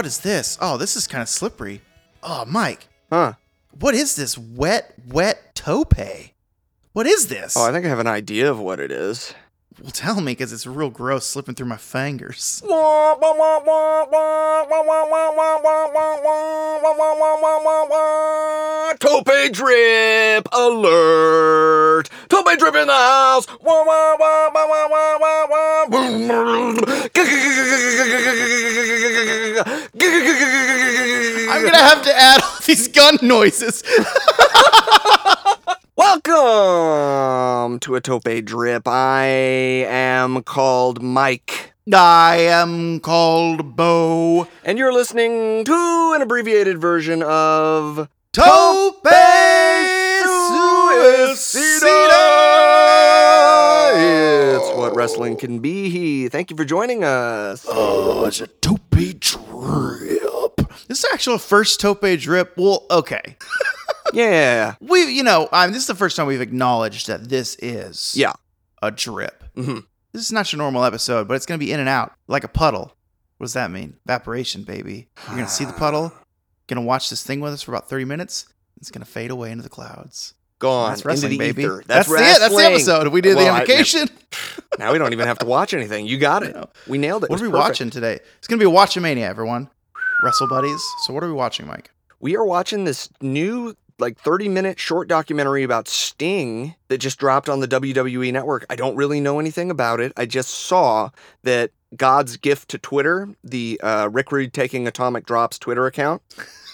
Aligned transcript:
What 0.00 0.06
is 0.06 0.20
this? 0.20 0.56
Oh, 0.62 0.78
this 0.78 0.96
is 0.96 1.06
kind 1.06 1.20
of 1.20 1.28
slippery. 1.28 1.82
Oh, 2.22 2.46
Mike, 2.46 2.88
Huh? 3.10 3.34
what 3.80 3.94
is 3.94 4.16
this 4.16 4.38
wet, 4.38 4.94
wet 5.06 5.54
tope? 5.54 5.92
What 6.94 7.06
is 7.06 7.26
this? 7.26 7.54
Oh, 7.54 7.68
I 7.68 7.70
think 7.70 7.84
I 7.84 7.90
have 7.90 7.98
an 7.98 8.06
idea 8.06 8.50
of 8.50 8.58
what 8.58 8.80
it 8.80 8.90
is. 8.90 9.34
Well, 9.82 9.90
tell 9.92 10.20
me, 10.20 10.32
because 10.32 10.52
it's 10.52 10.66
real 10.66 10.90
gross 10.90 11.26
slipping 11.26 11.54
through 11.54 11.66
my 11.66 11.76
fingers. 11.78 12.62
Tope 19.00 19.30
drip 19.52 20.48
alert! 20.52 22.10
Tope 22.28 22.58
drip 22.58 22.74
in 22.74 22.86
the 22.88 22.92
house! 22.92 23.46
I'm 31.50 31.64
gonna 31.64 31.78
have 31.78 32.02
to 32.02 32.12
add 32.14 32.42
all 32.42 32.58
these 32.66 32.88
gun 32.88 33.18
noises. 33.22 33.82
Welcome 36.00 37.78
to 37.80 37.94
a 37.94 38.00
Tope 38.00 38.24
drip. 38.46 38.88
I 38.88 39.24
am 39.86 40.42
called 40.42 41.02
Mike. 41.02 41.74
I 41.92 42.36
am 42.36 43.00
called 43.00 43.76
Bo. 43.76 44.48
And 44.64 44.78
you're 44.78 44.94
listening 44.94 45.62
to 45.66 46.12
an 46.16 46.22
abbreviated 46.22 46.78
version 46.78 47.22
of 47.22 48.08
Tope 48.32 49.04
Suicida. 49.04 49.76
It's 54.56 54.78
what 54.78 54.96
wrestling 54.96 55.36
can 55.36 55.58
be. 55.58 56.28
Thank 56.28 56.50
you 56.50 56.56
for 56.56 56.64
joining 56.64 57.04
us. 57.04 57.66
Oh, 57.68 58.24
it's 58.24 58.40
a 58.40 58.46
tope 58.46 58.80
drip. 58.90 60.56
This 60.88 61.00
is 61.00 61.06
actual 61.12 61.36
first 61.36 61.78
tope 61.78 62.06
drip. 62.18 62.56
Well, 62.56 62.86
okay. 62.90 63.36
Yeah. 64.12 64.74
We, 64.80 65.04
you 65.12 65.22
know, 65.22 65.48
I 65.52 65.66
mean, 65.66 65.72
this 65.72 65.82
is 65.82 65.86
the 65.88 65.94
first 65.94 66.16
time 66.16 66.26
we've 66.26 66.40
acknowledged 66.40 67.06
that 67.08 67.28
this 67.28 67.56
is 67.60 68.14
Yeah. 68.16 68.32
a 68.82 68.90
drip. 68.90 69.44
Mhm. 69.56 69.84
This 70.12 70.22
is 70.22 70.32
not 70.32 70.52
your 70.52 70.58
normal 70.58 70.84
episode, 70.84 71.28
but 71.28 71.34
it's 71.34 71.46
going 71.46 71.58
to 71.60 71.64
be 71.64 71.72
in 71.72 71.78
and 71.80 71.88
out 71.88 72.12
like 72.26 72.42
a 72.44 72.48
puddle. 72.48 72.96
What 73.38 73.44
does 73.44 73.52
that 73.54 73.70
mean? 73.70 73.96
Evaporation, 74.06 74.64
baby. 74.64 75.08
You're 75.26 75.36
going 75.36 75.46
to 75.46 75.52
see 75.52 75.64
the 75.64 75.72
puddle, 75.72 76.12
going 76.66 76.80
to 76.82 76.86
watch 76.86 77.10
this 77.10 77.22
thing 77.22 77.40
with 77.40 77.52
us 77.52 77.62
for 77.62 77.72
about 77.72 77.88
30 77.88 78.04
minutes. 78.04 78.46
It's 78.78 78.90
going 78.90 79.04
to 79.04 79.10
fade 79.10 79.30
away 79.30 79.50
into 79.50 79.62
the 79.62 79.68
clouds. 79.68 80.34
Gone 80.58 80.90
That's 80.90 81.04
wrestling, 81.04 81.32
into 81.32 81.44
the 81.44 81.52
baby. 81.52 81.62
ether. 81.62 81.82
That's, 81.86 82.08
That's, 82.08 82.08
the, 82.08 82.14
it. 82.16 82.38
That's 82.40 82.56
the 82.56 82.62
episode. 82.64 83.08
We 83.08 83.20
did 83.20 83.36
Well, 83.36 83.44
the 83.46 83.50
I- 83.50 83.60
implication. 83.60 84.08
Now 84.78 84.92
we 84.92 84.98
don't 84.98 85.12
even 85.12 85.26
have 85.26 85.38
to 85.40 85.46
watch 85.46 85.74
anything. 85.74 86.06
You 86.06 86.16
got 86.16 86.42
it. 86.42 86.56
We 86.86 86.96
nailed 86.96 87.24
it. 87.24 87.30
What 87.30 87.40
It 87.40 87.42
are 87.42 87.46
we 87.46 87.50
perfect. 87.50 87.68
watching 87.68 87.90
today? 87.90 88.20
It's 88.38 88.46
going 88.46 88.58
to 88.58 88.62
be 88.62 88.66
watch 88.66 88.96
a 88.96 89.00
Watchamania, 89.00 89.22
everyone. 89.28 89.68
Wrestle 90.22 90.48
Buddies. 90.48 90.80
So, 91.02 91.12
what 91.12 91.24
are 91.24 91.26
we 91.26 91.32
watching, 91.32 91.66
Mike? 91.66 91.90
We 92.20 92.36
are 92.36 92.44
watching 92.44 92.84
this 92.84 93.08
new 93.20 93.74
like 94.00 94.18
30 94.18 94.48
minute 94.48 94.78
short 94.78 95.08
documentary 95.08 95.62
about 95.62 95.88
Sting 95.88 96.74
that 96.88 96.98
just 96.98 97.18
dropped 97.18 97.48
on 97.48 97.60
the 97.60 97.68
WWE 97.68 98.32
network. 98.32 98.66
I 98.70 98.76
don't 98.76 98.96
really 98.96 99.20
know 99.20 99.38
anything 99.38 99.70
about 99.70 100.00
it. 100.00 100.12
I 100.16 100.26
just 100.26 100.50
saw 100.50 101.10
that 101.42 101.70
God's 101.96 102.36
gift 102.36 102.68
to 102.70 102.78
Twitter, 102.78 103.28
the 103.42 103.80
uh, 103.82 104.08
Rick 104.10 104.32
Rude 104.32 104.52
taking 104.52 104.86
atomic 104.86 105.26
drops 105.26 105.58
Twitter 105.58 105.86
account, 105.86 106.22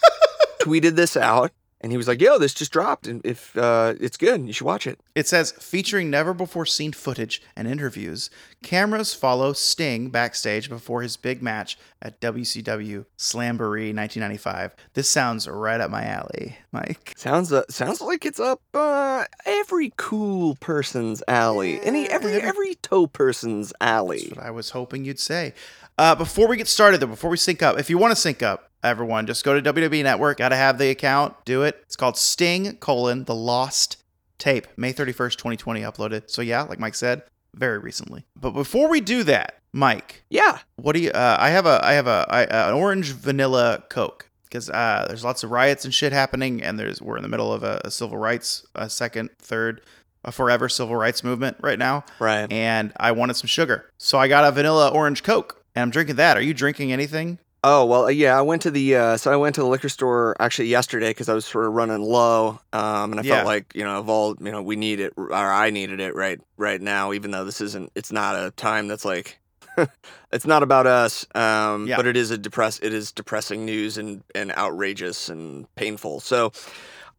tweeted 0.62 0.96
this 0.96 1.16
out. 1.16 1.52
And 1.80 1.92
he 1.92 1.98
was 1.98 2.08
like, 2.08 2.22
"Yo, 2.22 2.38
this 2.38 2.54
just 2.54 2.72
dropped, 2.72 3.06
and 3.06 3.20
if 3.24 3.54
uh, 3.56 3.94
it's 4.00 4.16
good, 4.16 4.46
you 4.46 4.52
should 4.52 4.64
watch 4.64 4.86
it." 4.86 4.98
It 5.14 5.28
says 5.28 5.52
featuring 5.52 6.08
never 6.08 6.32
before 6.32 6.64
seen 6.64 6.92
footage 6.92 7.42
and 7.54 7.68
interviews. 7.68 8.30
Cameras 8.62 9.12
follow 9.12 9.52
Sting 9.52 10.08
backstage 10.08 10.70
before 10.70 11.02
his 11.02 11.18
big 11.18 11.42
match 11.42 11.78
at 12.00 12.18
WCW 12.20 13.04
Slamboree 13.18 13.94
1995. 13.94 14.74
This 14.94 15.08
sounds 15.10 15.46
right 15.46 15.80
up 15.80 15.90
my 15.90 16.04
alley, 16.04 16.56
Mike. 16.72 17.12
Sounds 17.16 17.52
uh, 17.52 17.62
sounds 17.68 18.00
like 18.00 18.24
it's 18.24 18.40
up 18.40 18.62
uh, 18.72 19.24
every 19.44 19.92
cool 19.98 20.56
person's 20.56 21.22
alley, 21.28 21.78
any 21.82 22.08
every 22.08 22.32
every- 22.32 22.48
every 22.48 22.74
toe 22.76 23.06
person's 23.06 23.72
alley. 23.82 24.20
That's 24.20 24.36
what 24.36 24.46
I 24.46 24.50
was 24.50 24.70
hoping 24.70 25.04
you'd 25.04 25.20
say. 25.20 25.52
Uh, 25.98 26.14
before 26.14 26.46
we 26.48 26.56
get 26.56 26.68
started, 26.68 27.00
though, 27.00 27.06
before 27.06 27.30
we 27.30 27.36
sync 27.36 27.62
up, 27.62 27.78
if 27.78 27.88
you 27.88 27.96
want 27.98 28.12
to 28.12 28.16
sync 28.20 28.42
up, 28.42 28.70
everyone, 28.86 29.26
just 29.26 29.44
go 29.44 29.58
to 29.58 29.72
WWE 29.72 30.02
Network. 30.02 30.38
Got 30.38 30.50
to 30.50 30.56
have 30.56 30.78
the 30.78 30.90
account. 30.90 31.34
Do 31.44 31.62
it. 31.62 31.78
It's 31.82 31.96
called 31.96 32.16
Sting 32.16 32.76
colon 32.76 33.24
the 33.24 33.34
Lost 33.34 33.98
Tape, 34.38 34.66
May 34.76 34.92
31st, 34.92 35.36
2020, 35.36 35.80
uploaded. 35.82 36.30
So 36.30 36.42
yeah, 36.42 36.62
like 36.62 36.78
Mike 36.78 36.94
said, 36.94 37.22
very 37.54 37.78
recently. 37.78 38.24
But 38.38 38.50
before 38.50 38.88
we 38.88 39.00
do 39.00 39.22
that, 39.24 39.56
Mike, 39.72 40.22
Yeah, 40.30 40.60
what 40.76 40.94
do 40.94 41.00
you? 41.00 41.10
Uh, 41.10 41.36
I 41.38 41.50
have 41.50 41.66
a 41.66 41.80
I 41.84 41.92
have 41.92 42.06
a 42.06 42.26
I, 42.30 42.44
uh, 42.44 42.68
an 42.68 42.74
orange 42.74 43.12
vanilla 43.12 43.84
Coke 43.90 44.30
because 44.44 44.70
uh, 44.70 45.04
there's 45.06 45.22
lots 45.22 45.42
of 45.44 45.50
riots 45.50 45.84
and 45.84 45.92
shit 45.92 46.14
happening, 46.14 46.62
and 46.62 46.78
there's 46.78 47.02
we're 47.02 47.16
in 47.16 47.22
the 47.22 47.28
middle 47.28 47.52
of 47.52 47.62
a, 47.62 47.82
a 47.84 47.90
civil 47.90 48.16
rights, 48.16 48.64
a 48.74 48.88
second, 48.88 49.30
third, 49.38 49.82
a 50.24 50.32
forever 50.32 50.70
civil 50.70 50.96
rights 50.96 51.22
movement 51.22 51.58
right 51.60 51.78
now, 51.78 52.04
right. 52.20 52.50
and 52.50 52.92
I 52.96 53.12
wanted 53.12 53.34
some 53.34 53.48
sugar, 53.48 53.90
so 53.98 54.18
I 54.18 54.28
got 54.28 54.44
a 54.44 54.50
vanilla 54.52 54.88
orange 54.88 55.22
Coke, 55.22 55.62
and 55.74 55.82
I'm 55.82 55.90
drinking 55.90 56.16
that. 56.16 56.38
Are 56.38 56.42
you 56.42 56.54
drinking 56.54 56.90
anything? 56.90 57.38
Oh 57.68 57.84
well, 57.84 58.04
uh, 58.04 58.08
yeah. 58.10 58.38
I 58.38 58.42
went 58.42 58.62
to 58.62 58.70
the 58.70 58.94
uh, 58.94 59.16
so 59.16 59.32
I 59.32 59.36
went 59.36 59.56
to 59.56 59.60
the 59.60 59.66
liquor 59.66 59.88
store 59.88 60.36
actually 60.38 60.68
yesterday 60.68 61.10
because 61.10 61.28
I 61.28 61.34
was 61.34 61.44
sort 61.44 61.66
of 61.66 61.72
running 61.72 62.00
low, 62.00 62.60
um, 62.72 63.10
and 63.10 63.18
I 63.18 63.24
Yeah. 63.24 63.34
felt 63.36 63.46
like 63.46 63.74
you 63.74 63.82
know 63.82 63.98
of 63.98 64.08
all 64.08 64.36
you 64.38 64.52
know 64.52 64.62
we 64.62 64.76
need 64.76 65.00
it 65.00 65.14
or 65.16 65.32
I 65.34 65.70
needed 65.70 65.98
it 65.98 66.14
right 66.14 66.40
right 66.56 66.80
now, 66.80 67.12
even 67.12 67.32
though 67.32 67.44
this 67.44 67.60
isn't 67.60 67.90
it's 67.96 68.12
not 68.12 68.36
a 68.36 68.52
time 68.52 68.86
that's 68.86 69.04
like 69.04 69.40
it's 70.32 70.46
not 70.46 70.62
about 70.62 70.86
us, 70.86 71.26
um, 71.34 71.88
Yeah. 71.88 71.96
but 71.96 72.06
it 72.06 72.16
is 72.16 72.30
a 72.30 72.38
depress 72.38 72.78
it 72.78 72.94
is 72.94 73.10
depressing 73.10 73.64
news 73.64 73.98
and 73.98 74.22
and 74.32 74.52
outrageous 74.52 75.28
and 75.28 75.66
painful. 75.74 76.20
So 76.20 76.52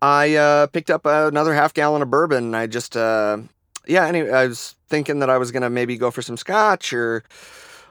I 0.02 0.36
uh, 0.36 0.68
picked 0.68 0.90
up 0.90 1.06
another 1.06 1.56
half 1.56 1.74
gallon 1.74 2.02
of 2.02 2.10
bourbon. 2.10 2.46
And 2.46 2.56
I 2.56 2.68
just 2.68 2.96
uh, 2.96 3.40
yeah. 3.86 4.06
Anyway, 4.08 4.32
I 4.32 4.48
was 4.48 4.76
thinking 4.88 5.20
that 5.20 5.30
I 5.30 5.38
was 5.40 5.52
gonna 5.52 5.70
maybe 5.70 5.98
go 5.98 6.10
for 6.10 6.22
some 6.22 6.38
scotch 6.38 6.94
or. 6.94 7.26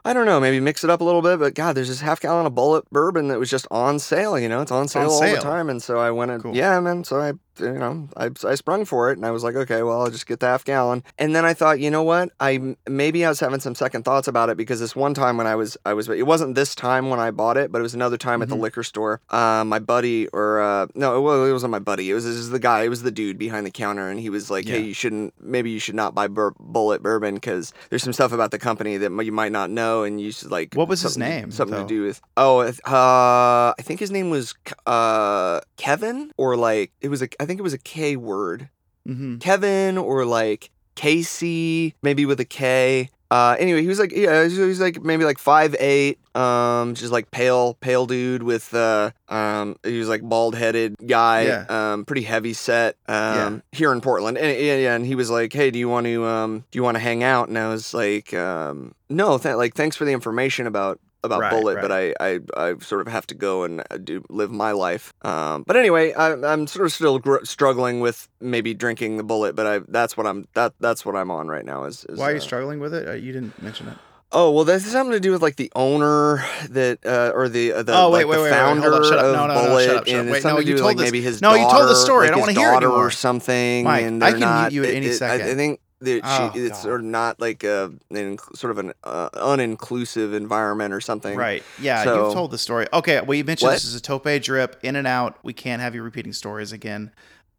I 0.07 0.13
don't 0.13 0.25
know, 0.25 0.39
maybe 0.39 0.61
mix 0.61 0.85
it 0.85 0.91
up 0.91 1.01
a 1.01 1.05
little 1.05 1.21
bit, 1.21 1.41
but 1.41 1.55
God, 1.55 1.75
there's 1.75 1.89
this 1.89 2.01
half 2.01 2.21
gallon 2.21 2.47
of 2.47 2.53
Bulleit 2.53 2.85
bourbon 2.93 3.27
that 3.29 3.41
was 3.41 3.51
just 3.51 3.67
on 3.73 3.99
sale. 3.99 4.39
You 4.39 4.49
know, 4.49 4.63
it's 4.63 4.71
on 4.71 4.83
on 4.83 4.89
sale 4.89 5.11
all 5.11 5.21
the 5.21 5.37
time, 5.39 5.69
and 5.69 5.83
so 5.83 5.99
I 5.99 6.13
went 6.13 6.31
and 6.31 6.43
Cool. 6.43 6.55
yeah, 6.55 6.79
man. 6.79 7.03
So 7.03 7.21
I, 7.21 7.33
you 7.61 7.73
know, 7.73 8.09
I, 8.17 8.31
I 8.45 8.55
sprung 8.55 8.85
for 8.85 9.11
it, 9.11 9.17
and 9.17 9.27
I 9.27 9.31
was 9.31 9.43
like, 9.45 9.55
okay, 9.55 9.83
well, 9.83 10.01
I'll 10.03 10.11
just 10.11 10.27
get 10.27 10.41
the 10.41 10.47
half 10.47 10.65
gallon. 10.65 11.03
And 11.19 11.35
then 11.35 11.45
I 11.45 11.55
thought, 11.55 11.81
you 11.81 11.91
know 11.91 12.03
what? 12.03 12.31
I 12.41 12.77
maybe 12.89 13.25
I 13.25 13.29
was 13.29 13.41
having 13.41 13.61
some 13.61 13.75
second 13.75 14.05
thoughts 14.05 14.29
about 14.29 14.51
it 14.51 14.57
because 14.57 14.81
this 14.81 14.95
one 14.97 15.15
time 15.15 15.37
when 15.37 15.47
I 15.47 15.55
was, 15.55 15.77
I 15.85 15.93
was, 15.95 16.09
it 16.09 16.27
wasn't 16.27 16.55
this 16.55 16.75
time 16.75 17.09
when 17.11 17.21
I 17.21 17.31
bought 17.31 17.57
it, 17.57 17.71
but 17.73 17.79
it 17.79 17.83
was 17.83 17.95
another 17.95 18.17
time 18.17 18.43
at 18.43 18.49
the 18.49 18.57
Mhm. 18.57 18.61
liquor 18.61 18.83
store. 18.83 19.21
Uh, 19.31 19.65
my 19.67 19.79
buddy, 19.79 20.29
or 20.29 20.61
uh, 20.61 20.87
no, 20.95 21.17
it, 21.19 21.21
well, 21.21 21.45
it 21.45 21.53
wasn't 21.53 21.71
my 21.71 21.79
buddy. 21.79 22.11
It 22.11 22.15
was, 22.15 22.27
it 22.27 22.31
was 22.31 22.51
the 22.51 22.59
guy. 22.59 22.83
It 22.85 22.89
was 22.89 23.03
the 23.03 23.11
dude 23.11 23.39
behind 23.39 23.67
the 23.67 23.71
counter, 23.71 24.09
and 24.09 24.19
he 24.21 24.31
was 24.31 24.51
like, 24.51 24.67
hey, 24.67 24.81
you 24.81 24.95
shouldn't, 24.95 25.35
maybe 25.41 25.71
you 25.71 25.79
should 25.79 25.95
not 25.95 26.15
buy 26.15 26.27
bur- 26.29 26.53
Bulleit 26.53 27.01
bourbon 27.03 27.35
because 27.35 27.73
there's 27.91 28.03
some 28.03 28.13
stuff 28.13 28.33
about 28.33 28.51
the 28.51 28.59
company 28.59 28.97
that 28.97 29.11
you 29.25 29.33
might 29.33 29.53
not 29.53 29.71
know, 29.71 30.03
and 30.05 30.21
you 30.21 30.33
should 30.33 30.51
like. 30.51 30.75
What 30.75 30.89
was 30.89 31.01
his 31.03 31.17
name, 31.19 31.51
Something 31.51 31.77
though? 31.77 31.83
to 31.83 31.89
do 31.89 32.03
with. 32.03 32.21
Oh, 32.37 32.61
uh, 32.61 33.75
I 33.79 33.83
think 33.83 34.01
his 34.01 34.11
name 34.11 34.31
was 34.31 34.55
uh 34.87 35.61
Kevin, 35.77 36.33
or 36.37 36.57
like 36.57 36.93
it 37.01 37.09
was 37.09 37.23
a. 37.23 37.29
I 37.41 37.46
think 37.47 37.59
it 37.59 37.63
was 37.63 37.73
a 37.75 37.79
K 37.79 38.17
word. 38.17 38.69
Mm-hmm. 39.09 39.39
Kevin, 39.39 39.99
or 39.99 40.25
like 40.25 40.71
Casey, 40.97 41.95
maybe 42.03 42.27
with 42.27 42.41
a 42.41 42.45
K. 42.45 43.09
Uh, 43.31 43.57
anyway, 43.59 43.83
he 43.83 43.89
was 43.89 43.99
like, 43.99 44.13
yeah, 44.13 44.47
he 44.47 44.59
was, 44.61 44.79
like 44.81 45.03
maybe 45.03 45.25
like 45.25 45.39
five 45.39 45.75
eight, 45.81 46.19
um, 46.37 46.95
just 46.95 47.13
like 47.13 47.29
pale, 47.33 47.75
pale 47.75 48.07
dude 48.07 48.45
with, 48.45 48.73
uh, 48.73 49.11
um, 49.29 49.75
he 49.85 49.99
was 49.99 50.09
like 50.09 50.23
bald 50.23 50.55
headed 50.55 50.95
guy, 51.05 51.43
Yeah. 51.43 51.65
um, 51.69 52.05
pretty 52.05 52.23
heavy 52.23 52.53
set, 52.53 52.95
um, 53.09 53.15
Yeah. 53.17 53.59
here 53.73 53.93
in 53.93 54.01
Portland, 54.01 54.39
and 54.39 54.57
yeah, 54.61 54.77
yeah, 54.77 54.95
and 54.95 55.05
he 55.05 55.17
was 55.17 55.29
like, 55.29 55.53
hey, 55.53 55.73
do 55.73 55.79
you 55.79 55.89
want 55.89 56.07
to, 56.07 56.25
um, 56.25 56.65
do 56.71 56.77
you 56.79 56.85
want 56.85 56.95
to 56.97 57.01
hang 57.01 57.25
out? 57.25 57.49
And 57.49 57.59
I 57.59 57.69
was 57.69 57.93
like, 57.93 58.33
um, 58.33 58.95
no, 59.11 59.39
th- 59.39 59.57
like 59.57 59.75
thanks 59.75 59.97
for 59.97 60.05
the 60.05 60.13
information 60.13 60.69
about 60.69 61.01
about 61.27 61.41
Right, 61.43 61.53
Bulleit, 61.53 61.81
but 61.83 61.93
I, 61.93 62.15
I 62.21 62.41
I 62.57 62.75
sort 62.79 63.03
of 63.07 63.13
have 63.13 63.27
to 63.29 63.35
go 63.35 63.65
and 63.65 63.81
uh, 63.91 63.99
do 63.99 64.25
live 64.31 64.51
my 64.51 64.73
life. 64.73 65.13
Um, 65.23 65.65
but 65.67 65.77
anyway, 65.77 66.13
I, 66.15 66.33
I'm 66.33 66.67
sort 66.67 66.87
of 66.87 66.93
still 66.93 67.19
gr- 67.19 67.45
struggling 67.45 68.01
with 68.01 68.29
maybe 68.41 68.73
drinking 68.75 69.19
the 69.19 69.25
Bulleit, 69.25 69.55
but 69.55 69.67
I 69.67 69.81
that's 69.89 70.17
what 70.17 70.27
I'm 70.27 70.47
that 70.55 70.73
that's 70.81 71.05
what 71.05 71.15
I'm 71.17 71.31
on 71.31 71.49
right 71.49 71.65
now. 71.65 71.85
Is, 71.85 72.05
is 72.09 72.19
Why 72.19 72.31
are 72.31 72.33
you 72.33 72.39
uh, 72.39 72.41
struggling 72.41 72.81
with 72.81 72.95
it? 72.95 73.07
Uh, 73.09 73.13
you 73.13 73.33
didn't 73.33 73.61
mention 73.63 73.89
it. 73.89 73.99
Oh 74.33 74.51
well, 74.51 74.65
this 74.65 74.83
has 74.83 74.91
something 74.93 75.13
to 75.13 75.21
do 75.21 75.31
with 75.31 75.41
like 75.41 75.55
the 75.55 75.71
owner 75.77 76.45
that 76.71 76.99
uh, 77.07 77.31
or 77.33 77.49
the 77.49 77.73
uh, 77.73 77.83
the, 77.85 77.97
Oh, 77.97 78.11
wait, 78.11 78.25
like, 78.25 78.27
wait, 78.27 78.37
the 78.39 78.43
wait, 78.43 78.51
wait, 78.51 78.59
hold 78.59 78.83
founder 78.83 78.95
up, 78.95 79.05
shut 79.05 79.19
up. 79.21 79.25
of 79.27 79.33
No, 79.37 79.47
no, 79.47 79.55
no, 79.55 79.61
Bulleit, 79.61 79.87
shut 79.87 79.97
up, 79.97 80.07
shut 80.09 80.15
up. 80.17 80.21
and 80.21 80.31
Wait, 80.31 80.37
it's 80.39 80.45
no, 80.45 80.59
you 80.59 80.65
to 80.65 80.65
told 80.65 80.75
with 80.75 80.83
like 80.85 80.97
this- 80.97 81.05
maybe 81.07 81.21
his 81.23 81.41
no, 81.41 81.55
you 81.55 81.71
told 81.71 81.89
the 81.89 81.95
story. 81.95 82.27
I 82.27 82.31
don't 82.31 82.41
wanna 82.41 82.53
hear 82.53 82.73
it 82.73 82.77
anymore. 82.79 83.07
or 83.07 83.11
something. 83.13 83.85
Mike, 83.85 84.05
and 84.05 84.25
I 84.25 84.33
can 84.33 84.63
mute 84.63 84.73
you 84.73 84.83
at 84.83 84.89
it- 84.91 84.97
any 84.97 85.07
it- 85.07 85.23
I- 85.23 85.35
I, 85.35 85.55
think 85.55 85.81
that 86.01 86.21
Oh, 86.25 86.51
she, 86.55 86.61
it's 86.61 86.77
God. 86.77 86.83
sort 86.83 87.01
of 87.01 87.07
not 87.07 87.41
like 87.41 87.65
a 87.65 87.93
an, 88.11 88.39
sort 88.55 88.71
of 88.71 88.79
an 88.79 88.93
uh, 89.05 89.31
uninclusive 89.31 90.35
environment 90.35 90.93
or 90.93 91.01
something. 91.01 91.37
Right. 91.37 91.63
Yeah, 91.81 92.05
So- 92.05 92.25
you've 92.27 92.35
told 92.35 92.51
the 92.51 92.59
story. 92.59 92.87
Okay, 92.93 93.21
well, 93.21 93.35
you 93.35 93.45
mentioned 93.45 93.69
What? 93.69 93.75
this 93.75 93.85
is 93.85 93.95
a 93.95 94.01
tope 94.01 94.29
drip, 94.43 94.79
in 94.83 94.97
and 94.97 95.07
out. 95.07 95.39
We 95.43 95.53
can't 95.53 95.81
have 95.81 95.95
you 95.95 96.03
repeating 96.03 96.33
stories 96.33 96.73
again. 96.73 97.13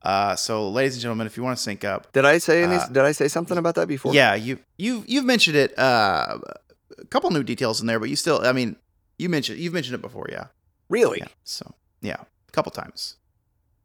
Uh, 0.03 0.35
so, 0.35 0.69
ladies 0.69 0.93
and 0.93 1.01
gentlemen, 1.01 1.25
if 1.27 1.35
you 1.35 1.43
want 1.43 1.57
to 1.57 1.63
sync 1.63 1.83
up, 1.83 2.11
Did 2.13 2.23
I 2.25 2.37
say 2.37 2.63
any? 2.63 2.75
Uh, 2.75 2.87
did 2.87 3.03
I 3.03 3.11
say 3.11 3.27
something 3.27 3.57
about 3.57 3.75
that 3.75 3.87
before? 3.87 4.13
yeah, 4.13 4.35
you 4.35 4.59
you 4.77 5.03
you've 5.07 5.25
mentioned 5.25 5.57
it. 5.57 5.77
Uh, 5.77 6.37
a 6.99 7.05
couple 7.05 7.29
new 7.31 7.43
details 7.43 7.81
in 7.81 7.87
there, 7.87 7.99
but 7.99 8.07
you 8.09 8.15
still, 8.15 8.39
I 8.45 8.51
mean, 8.53 8.75
You 9.17 9.29
mentioned 9.29 9.59
you've 9.59 9.73
mentioned 9.73 9.95
it 9.95 10.01
before, 10.01 10.27
yeah. 10.31 10.45
Really? 10.89 11.19
Yeah. 11.19 11.27
So 11.43 11.73
yeah, 12.01 12.21
a 12.47 12.51
couple 12.51 12.71
times, 12.71 13.17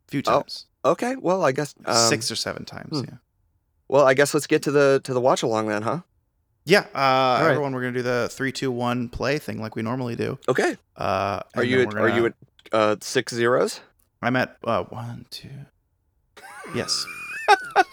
a 0.07 0.11
few 0.11 0.21
Oh, 0.27 0.41
times, 0.43 0.67
Okay. 0.85 1.17
Well, 1.17 1.43
I 1.45 1.53
guess 1.53 1.75
um, 1.87 1.97
six 2.09 2.31
or 2.31 2.37
seven 2.37 2.65
times. 2.67 2.91
hmm. 3.01 3.05
Yeah. 3.09 3.17
Well, 3.93 4.07
I 4.07 4.15
guess 4.15 4.33
let's 4.33 4.47
get 4.47 4.63
to 4.63 4.71
the 4.71 5.03
to 5.05 5.13
the 5.13 5.21
watch 5.21 5.43
along 5.43 5.69
then, 5.69 5.83
huh? 5.83 6.01
Yeah. 6.65 6.87
Uh, 6.95 7.41
right. 7.43 7.51
everyone, 7.51 7.75
we're 7.75 7.83
gonna 7.83 7.93
do 7.93 8.01
the 8.01 8.31
three, 8.33 8.51
two, 8.51 8.71
one 8.71 9.11
play 9.11 9.39
thing 9.39 9.61
like 9.61 9.77
we 9.77 9.83
normally 9.83 10.17
do. 10.17 10.39
Okay. 10.49 10.79
Uh, 10.97 11.41
Are 11.55 11.63
you 11.63 11.83
at, 11.83 11.93
we're 11.93 12.01
are 12.01 12.09
you 12.09 12.25
at 12.25 12.35
uh, 12.73 12.97
six 13.03 13.35
zeros? 13.35 13.83
I'm 14.23 14.35
at 14.37 14.57
uh, 14.65 14.85
one, 14.85 15.27
two. 15.29 15.51
Yes. 16.75 17.05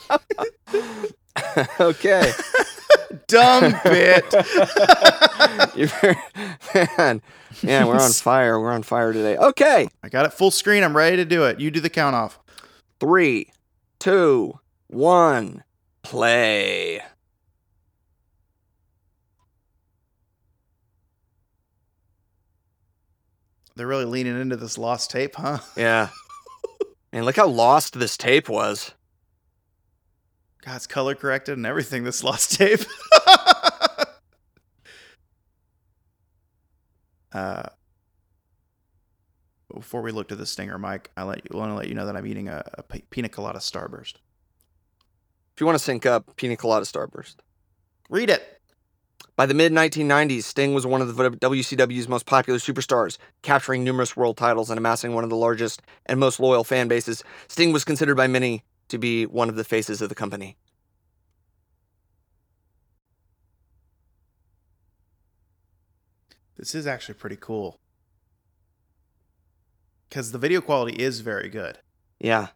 okay. 1.82 2.32
Dumb 3.28 3.76
bit. 3.84 4.34
Man, 6.98 7.22
man, 7.64 7.88
we're 7.88 8.00
on 8.00 8.12
fire. 8.12 8.60
We're 8.60 8.72
on 8.72 8.84
fire 8.84 9.12
today. 9.12 9.36
Okay. 9.36 9.90
I 10.02 10.10
got 10.10 10.26
it 10.26 10.32
full 10.32 10.52
screen. 10.52 10.84
I'm 10.84 10.96
ready 10.96 11.18
to 11.18 11.26
do 11.26 11.44
it. 11.44 11.60
You 11.60 11.72
do 11.72 11.82
the 11.82 11.90
count 11.90 12.16
off. 12.16 12.40
Three, 13.00 13.52
two, 14.00 14.60
one, 14.88 15.64
play. 16.10 17.02
They're 23.76 23.86
really 23.86 24.06
leaning 24.06 24.42
into 24.42 24.56
this 24.56 24.80
lost 24.80 25.12
tape, 25.12 25.36
huh? 25.36 25.60
Yeah. 25.78 26.10
And 27.12 27.26
look 27.26 27.36
how 27.36 27.48
lost 27.48 27.98
this 27.98 28.18
tape 28.18 28.50
was. 28.50 28.94
God, 30.64 30.76
it's 30.78 30.88
color 30.88 31.14
corrected 31.16 31.58
and 31.58 31.66
everything. 31.66 32.04
This 32.04 32.24
lost 32.24 32.54
tape. 32.54 32.82
uh, 37.32 37.64
before 39.74 40.02
we 40.02 40.12
look 40.12 40.28
to 40.30 40.36
the 40.36 40.46
stinger, 40.46 40.78
Mike, 40.78 41.12
I 41.16 41.24
let 41.24 41.42
you 41.52 41.58
want 41.58 41.72
to 41.72 41.76
let 41.76 41.88
you 41.88 41.96
know 41.96 42.06
that 42.08 42.16
I'm 42.16 42.28
eating 42.28 42.48
a, 42.48 42.64
a 42.80 42.84
pina 42.84 43.30
colada 43.30 43.60
starburst. 43.60 44.16
If 45.60 45.62
you 45.62 45.66
want 45.66 45.78
to 45.78 45.84
sync 45.84 46.06
up, 46.06 46.38
Pina 46.38 46.56
Colada 46.56 46.86
Starburst. 46.86 47.36
Read 48.10 48.30
it. 48.30 48.62
By 49.36 49.46
the 49.46 49.54
mid 49.54 49.74
1990s, 49.74 50.44
Sting 50.44 50.74
was 50.74 50.88
one 50.88 51.02
of 51.02 51.14
the 51.14 51.32
WCW's 51.32 52.08
most 52.08 52.26
popular 52.26 52.60
superstars, 52.60 53.18
capturing 53.42 53.84
numerous 53.84 54.16
world 54.16 54.38
titles 54.38 54.70
and 54.70 54.78
amassing 54.78 55.14
one 55.14 55.26
of 55.26 55.30
the 55.30 55.36
largest 55.36 55.82
and 56.06 56.18
most 56.18 56.40
loyal 56.40 56.64
fan 56.64 56.88
bases. 56.88 57.26
Sting 57.50 57.74
was 57.74 57.84
considered 57.84 58.16
by 58.16 58.26
many 58.26 58.64
to 58.88 58.98
be 58.98 59.26
one 59.26 59.50
of 59.50 59.58
the 59.58 59.66
faces 59.66 60.02
of 60.02 60.08
the 60.08 60.16
company. 60.16 60.56
This 66.56 66.74
is 66.74 66.88
actually 66.88 67.16
pretty 67.16 67.38
cool 67.38 67.82
because 70.08 70.32
the 70.32 70.40
video 70.40 70.62
quality 70.62 71.04
is 71.04 71.20
very 71.20 71.50
good. 71.50 71.80
Yeah. 72.18 72.48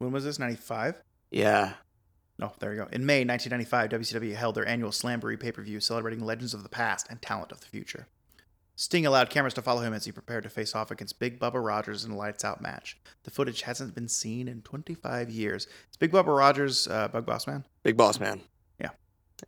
When 0.00 0.12
was 0.12 0.24
this? 0.24 0.38
95? 0.38 1.02
Yeah. 1.30 1.74
No, 2.38 2.52
there 2.58 2.72
you 2.72 2.78
go. 2.80 2.88
In 2.90 3.04
May 3.04 3.22
1995, 3.22 3.90
WCW 3.90 4.34
held 4.34 4.54
their 4.54 4.66
annual 4.66 4.90
Slamboree 4.92 5.38
pay 5.38 5.52
per 5.52 5.62
view 5.62 5.78
celebrating 5.78 6.24
legends 6.24 6.54
of 6.54 6.62
the 6.62 6.70
past 6.70 7.06
and 7.10 7.20
talent 7.20 7.52
of 7.52 7.60
the 7.60 7.66
future. 7.66 8.06
Sting 8.76 9.04
allowed 9.04 9.28
cameras 9.28 9.52
to 9.54 9.62
follow 9.62 9.82
him 9.82 9.92
as 9.92 10.06
he 10.06 10.12
prepared 10.12 10.42
to 10.44 10.48
face 10.48 10.74
off 10.74 10.90
against 10.90 11.18
Big 11.18 11.38
Bubba 11.38 11.62
Rogers 11.62 12.06
in 12.06 12.12
a 12.12 12.16
lights 12.16 12.46
out 12.46 12.62
match. 12.62 12.96
The 13.24 13.30
footage 13.30 13.60
hasn't 13.62 13.94
been 13.94 14.08
seen 14.08 14.48
in 14.48 14.62
25 14.62 15.28
years. 15.28 15.66
Is 15.90 15.96
Big 15.98 16.12
Bubba 16.12 16.34
Rogers 16.34 16.88
uh, 16.88 17.08
Bug 17.08 17.26
Boss 17.26 17.46
Man? 17.46 17.66
Big 17.82 17.98
Boss 17.98 18.18
Man. 18.18 18.40
Yeah. 18.80 18.88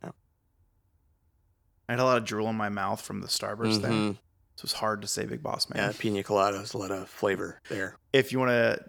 Yeah. 0.03 0.11
I 1.89 1.93
had 1.93 1.99
a 1.99 2.03
lot 2.05 2.17
of 2.17 2.25
drool 2.25 2.47
in 2.49 2.55
my 2.55 2.69
mouth 2.69 3.01
from 3.01 3.21
the 3.21 3.27
Starburst 3.27 3.81
thing, 3.81 3.91
Mhm. 3.91 4.13
so 4.55 4.61
it 4.61 4.63
was 4.63 4.73
hard 4.73 5.01
to 5.01 5.07
say 5.07 5.25
Big 5.25 5.41
Boss 5.41 5.67
Man. 5.69 5.81
Yeah, 5.83 5.93
Pina 5.97 6.21
Colada 6.23 6.59
has 6.59 6.75
a 6.75 6.77
lot 6.77 6.91
of 6.91 7.09
flavor 7.09 7.59
there. 7.69 7.97
If 8.13 8.31
you 8.31 8.37
want 8.39 8.49
to, 8.51 8.85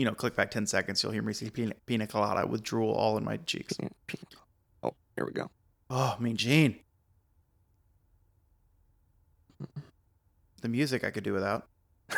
you 0.00 0.06
know, 0.06 0.14
click 0.14 0.34
back 0.34 0.50
10 0.50 0.66
seconds, 0.66 1.02
you'll 1.02 1.12
hear 1.12 1.20
me 1.22 1.34
say 1.34 1.50
pina, 1.50 1.74
pina 1.84 2.06
colada 2.06 2.46
with 2.46 2.62
drool 2.62 2.90
all 2.90 3.18
in 3.18 3.24
my 3.24 3.36
cheeks. 3.36 3.74
Pina- 3.74 3.90
Pina- 4.06 4.22
Oh, 4.82 4.94
here 5.14 5.26
we 5.26 5.32
go. 5.32 5.50
Oh, 5.90 6.16
Mean 6.18 6.38
Gene. 6.38 6.80
The 10.62 10.68
music 10.70 11.04
I 11.04 11.10
could 11.10 11.22
do 11.22 11.34
without. 11.34 11.68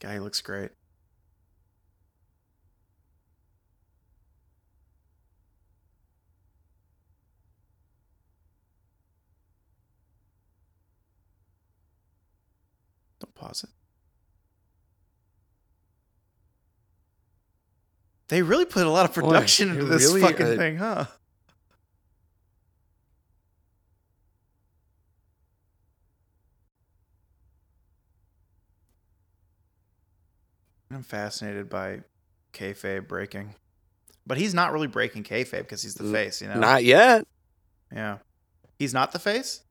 Guy 0.00 0.18
looks 0.18 0.40
great. 0.40 0.70
Don't 13.42 13.48
pause 13.48 13.64
it. 13.64 13.70
They 18.28 18.42
really 18.42 18.64
put 18.64 18.86
a 18.86 18.90
lot 18.90 19.04
of 19.04 19.12
production 19.12 19.68
they 19.68 19.74
into 19.74 19.86
this 19.86 20.06
really, 20.06 20.20
fucking 20.20 20.46
uh, 20.46 20.56
thing, 20.56 20.76
huh? 20.76 21.06
I'm 30.90 31.02
fascinated 31.02 31.68
by 31.68 32.00
kayfabe 32.52 33.08
breaking, 33.08 33.54
but 34.26 34.36
he's 34.38 34.54
not 34.54 34.72
really 34.72 34.86
breaking 34.86 35.24
kayfabe 35.24 35.58
because 35.58 35.82
he's 35.82 35.94
the 35.94 36.04
face, 36.04 36.42
you 36.42 36.48
know. 36.48 36.54
Not 36.58 36.84
yet. 36.84 37.26
yeah, 37.90 38.18
he's 38.78 38.92
not 38.92 39.12
the 39.12 39.18
face. 39.18 39.62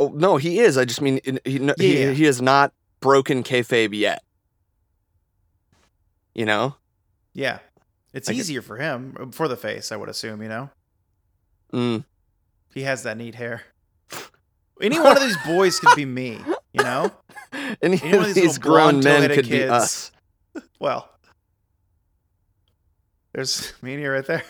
Oh 0.00 0.12
no, 0.14 0.36
he 0.36 0.60
is. 0.60 0.78
I 0.78 0.84
just 0.84 1.00
mean 1.00 1.20
he 1.24 1.38
he, 1.44 1.58
Yeah. 1.58 2.12
he 2.12 2.24
has 2.24 2.40
not 2.40 2.72
broken 3.00 3.42
kayfabe 3.42 3.94
yet. 3.98 4.22
You 6.34 6.44
know. 6.46 6.76
Yeah, 7.34 7.58
it's 8.12 8.28
get- 8.28 8.36
easier 8.36 8.62
for 8.62 8.76
him 8.76 9.30
for 9.32 9.48
the 9.48 9.56
face, 9.56 9.92
I 9.92 9.96
would 9.96 10.08
assume. 10.08 10.42
You 10.42 10.48
know, 10.48 10.70
Mm. 11.72 12.04
he 12.74 12.82
has 12.82 13.02
that 13.04 13.16
neat 13.16 13.34
hair. 13.34 13.62
Any 14.80 14.98
one 15.00 15.16
of 15.16 15.22
these 15.22 15.36
boys 15.44 15.80
could 15.80 15.96
be 15.96 16.04
me, 16.04 16.38
you 16.72 16.82
know. 16.84 17.10
Any 17.82 18.00
Any 18.02 18.16
one 18.16 18.24
of 18.24 18.28
of 18.30 18.34
these 18.34 18.58
grown 18.58 19.00
men 19.00 19.28
could 19.30 19.48
be 19.48 19.64
us. 19.64 20.12
Well, 20.80 21.08
there's 23.32 23.72
me 23.82 23.94
and 23.94 24.02
you 24.02 24.10
right 24.10 24.24
there. 24.24 24.44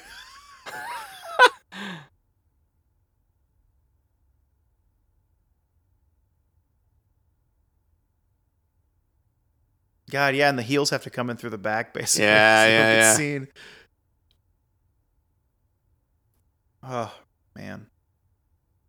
God, 10.11 10.35
yeah, 10.35 10.49
and 10.49 10.59
the 10.59 10.63
heels 10.63 10.91
have 10.91 11.03
to 11.03 11.11
come 11.11 11.31
in 11.31 11.37
through 11.37 11.51
the 11.51 11.59
back, 11.59 11.93
basically. 11.95 12.27
Yeah, 12.27 12.65
so 12.65 12.71
yeah, 12.71 12.95
yeah. 12.95 13.15
Seen. 13.15 13.49
Oh 16.83 17.15
man, 17.55 17.89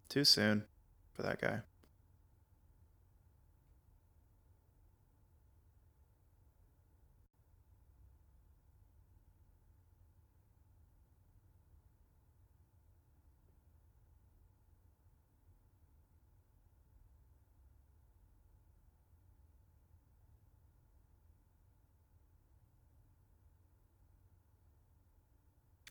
too 0.07 0.23
soon 0.23 0.63
for 1.13 1.23
that 1.23 1.41
guy. 1.41 1.61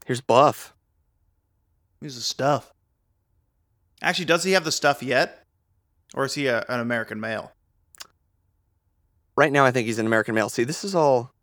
Here's 0.09 0.23
Buff. 0.23 0.73
He's 2.00 2.15
the 2.15 2.23
stuff. 2.23 2.73
Actually, 4.00 4.25
does 4.25 4.43
he 4.43 4.53
have 4.53 4.65
the 4.65 4.73
stuff 4.73 5.03
yet, 5.03 5.45
or 6.15 6.25
is 6.25 6.33
he 6.33 6.47
a, 6.47 6.65
an 6.71 6.81
American 6.81 7.21
male? 7.21 7.53
Right 9.37 9.53
now, 9.53 9.67
I 9.67 9.71
think 9.71 9.87
he's 9.87 9.99
an 9.99 10.07
American 10.07 10.35
male. 10.35 10.49
See, 10.49 10.65
this 10.65 10.83
is 10.83 10.95
all. 10.95 11.35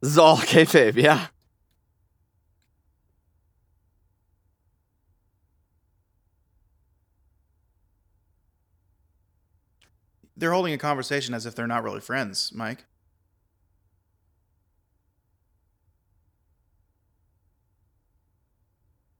This 0.00 0.12
is 0.12 0.18
all 0.18 0.36
kayfabe, 0.36 0.94
yeah. 0.94 1.26
They're 10.36 10.52
holding 10.52 10.72
a 10.72 10.78
conversation 10.78 11.34
as 11.34 11.46
if 11.46 11.56
they're 11.56 11.66
not 11.66 11.82
really 11.82 12.00
friends, 12.00 12.52
Mike. 12.54 12.84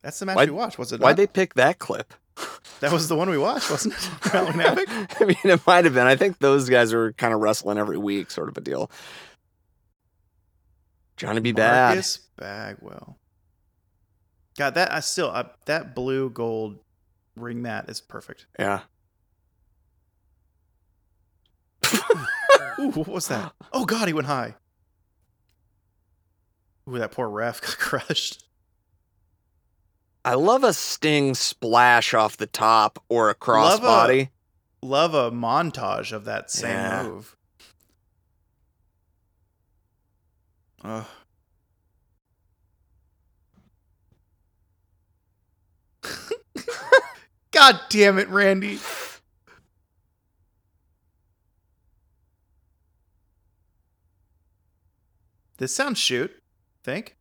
That's 0.04 0.18
the 0.18 0.26
match 0.26 0.36
Why'd- 0.36 0.50
we 0.50 0.56
watched, 0.56 0.78
was 0.78 0.92
it? 0.92 1.00
Why'd 1.00 1.12
not? 1.12 1.16
they 1.16 1.26
pick 1.26 1.54
that 1.54 1.78
clip? 1.80 2.14
That 2.80 2.92
was 2.92 3.08
the 3.08 3.16
one 3.16 3.30
we 3.30 3.38
watched, 3.38 3.70
wasn't 3.70 3.94
it? 3.94 4.10
I 4.34 5.24
mean, 5.24 5.36
it 5.44 5.66
might 5.66 5.84
have 5.84 5.94
been. 5.94 6.06
I 6.06 6.16
think 6.16 6.38
those 6.38 6.68
guys 6.68 6.92
were 6.92 7.12
kind 7.14 7.32
of 7.32 7.40
wrestling 7.40 7.78
every 7.78 7.96
week, 7.96 8.30
sort 8.30 8.48
of 8.48 8.58
a 8.58 8.60
deal. 8.60 8.90
Johnny 11.16 11.40
B. 11.40 11.52
Badd. 11.54 11.86
Marcus 11.86 12.18
Bagwell. 12.36 13.16
God, 14.58 14.74
that 14.74 14.92
I 14.92 15.00
still 15.00 15.30
I, 15.30 15.46
that 15.64 15.94
blue 15.94 16.28
gold 16.28 16.78
ring 17.36 17.62
mat 17.62 17.88
is 17.88 18.02
perfect. 18.02 18.46
Yeah. 18.58 18.80
Ooh, 22.78 22.90
what 22.90 23.08
was 23.08 23.28
that? 23.28 23.52
Oh 23.72 23.86
God, 23.86 24.08
he 24.08 24.14
went 24.14 24.26
high. 24.26 24.56
Ooh, 26.88 26.98
that 26.98 27.12
poor 27.12 27.28
ref 27.28 27.62
got 27.62 27.78
crushed. 27.78 28.43
I 30.24 30.34
love 30.34 30.64
a 30.64 30.72
sting 30.72 31.34
splash 31.34 32.14
off 32.14 32.36
the 32.38 32.46
top 32.46 33.02
or 33.08 33.28
a 33.28 33.36
Love 33.46 33.80
crossbody. 33.80 34.30
Love 34.82 35.12
a 35.14 35.30
montage 35.30 36.12
of 36.12 36.24
that 36.24 36.50
same 36.50 36.70
Yeah. 36.70 37.02
move. 37.02 37.36
Ugh. 40.82 41.06
God 47.50 47.80
damn 47.90 48.18
it, 48.18 48.28
Randy. 48.28 48.78
This 55.58 55.74
sounds 55.74 55.98
shoot. 55.98 56.32
Think? 56.82 57.16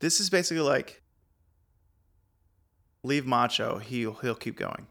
This 0.00 0.20
is 0.20 0.28
basically 0.28 0.62
like 0.62 1.02
leave 3.02 3.26
Macho. 3.26 3.78
He'll 3.78 4.14
he'll 4.14 4.34
keep 4.34 4.56
going. 4.56 4.86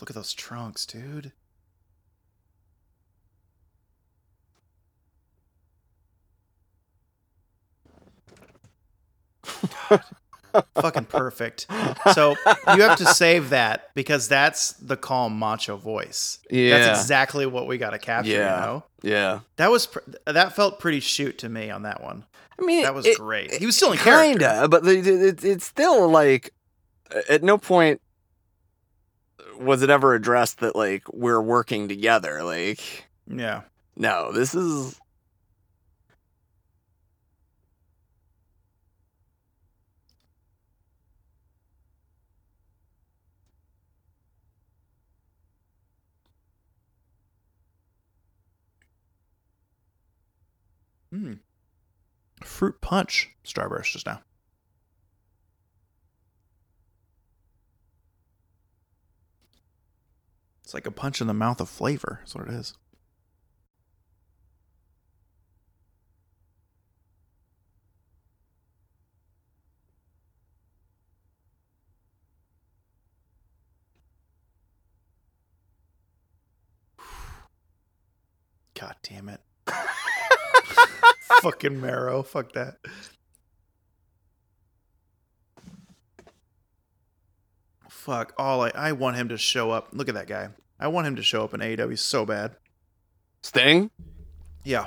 Look 0.00 0.08
at 0.08 0.16
those 0.16 0.32
trunks, 0.32 0.86
dude. 0.86 1.32
Fucking 10.74 11.04
perfect. 11.04 11.66
So 12.12 12.34
you 12.74 12.82
have 12.82 12.98
to 12.98 13.06
save 13.06 13.50
that 13.50 13.90
because 13.94 14.26
that's 14.28 14.72
the 14.72 14.96
calm 14.96 15.38
macho 15.38 15.76
voice. 15.76 16.38
Yeah. 16.50 16.78
That's 16.78 17.00
exactly 17.02 17.46
what 17.46 17.66
we 17.66 17.78
got 17.78 17.90
to 17.90 17.98
capture. 17.98 18.30
Yeah. 18.32 18.60
You 18.60 18.66
know? 18.66 18.84
yeah. 19.02 19.40
That 19.56 19.70
was 19.70 19.86
pr- 19.86 20.00
that 20.26 20.56
felt 20.56 20.80
pretty 20.80 21.00
shoot 21.00 21.38
to 21.38 21.48
me 21.48 21.70
on 21.70 21.82
that 21.82 22.02
one. 22.02 22.24
I 22.60 22.64
mean, 22.64 22.82
That 22.82 22.94
was 22.94 23.06
it- 23.06 23.16
great. 23.18 23.52
He 23.54 23.66
was 23.66 23.76
still 23.76 23.92
in 23.92 23.98
character. 23.98 24.38
Kinda, 24.38 24.68
but 24.68 24.84
the, 24.84 24.98
it, 24.98 25.44
it's 25.44 25.64
still 25.64 26.08
like, 26.08 26.52
at 27.28 27.42
no 27.42 27.56
point 27.58 28.00
was 29.58 29.82
it 29.82 29.90
ever 29.90 30.14
addressed 30.14 30.60
that 30.60 30.76
like 30.76 31.02
we're 31.12 31.40
working 31.40 31.88
together. 31.88 32.42
Like, 32.42 32.80
Yeah. 33.26 33.62
no, 33.96 34.32
this 34.32 34.54
is. 34.54 34.98
Mm. 51.12 51.38
Fruit 52.50 52.80
punch. 52.82 53.30
Starburst 53.44 53.92
just 53.92 54.06
now. 54.06 54.20
It's 60.62 60.74
like 60.74 60.86
a 60.86 60.90
punch 60.90 61.22
in 61.22 61.26
the 61.26 61.32
mouth 61.32 61.60
of 61.60 61.70
flavor. 61.70 62.18
That's 62.20 62.34
what 62.34 62.48
it 62.48 62.54
is. 62.54 62.74
God 78.74 78.96
damn 79.02 79.30
it. 79.30 79.40
Fucking 81.40 81.80
marrow. 81.80 82.22
Fuck 82.22 82.52
that. 82.52 82.76
Fuck. 87.88 88.32
All 88.38 88.62
I 88.62 88.70
I 88.74 88.92
want 88.92 89.16
him 89.16 89.28
to 89.28 89.38
show 89.38 89.70
up. 89.70 89.88
Look 89.92 90.08
at 90.08 90.14
that 90.14 90.26
guy. 90.26 90.48
I 90.78 90.88
want 90.88 91.06
him 91.06 91.16
to 91.16 91.22
show 91.22 91.44
up 91.44 91.54
in 91.54 91.60
AEW 91.60 91.98
so 91.98 92.24
bad. 92.24 92.56
Sting? 93.42 93.90
Yeah. 94.64 94.86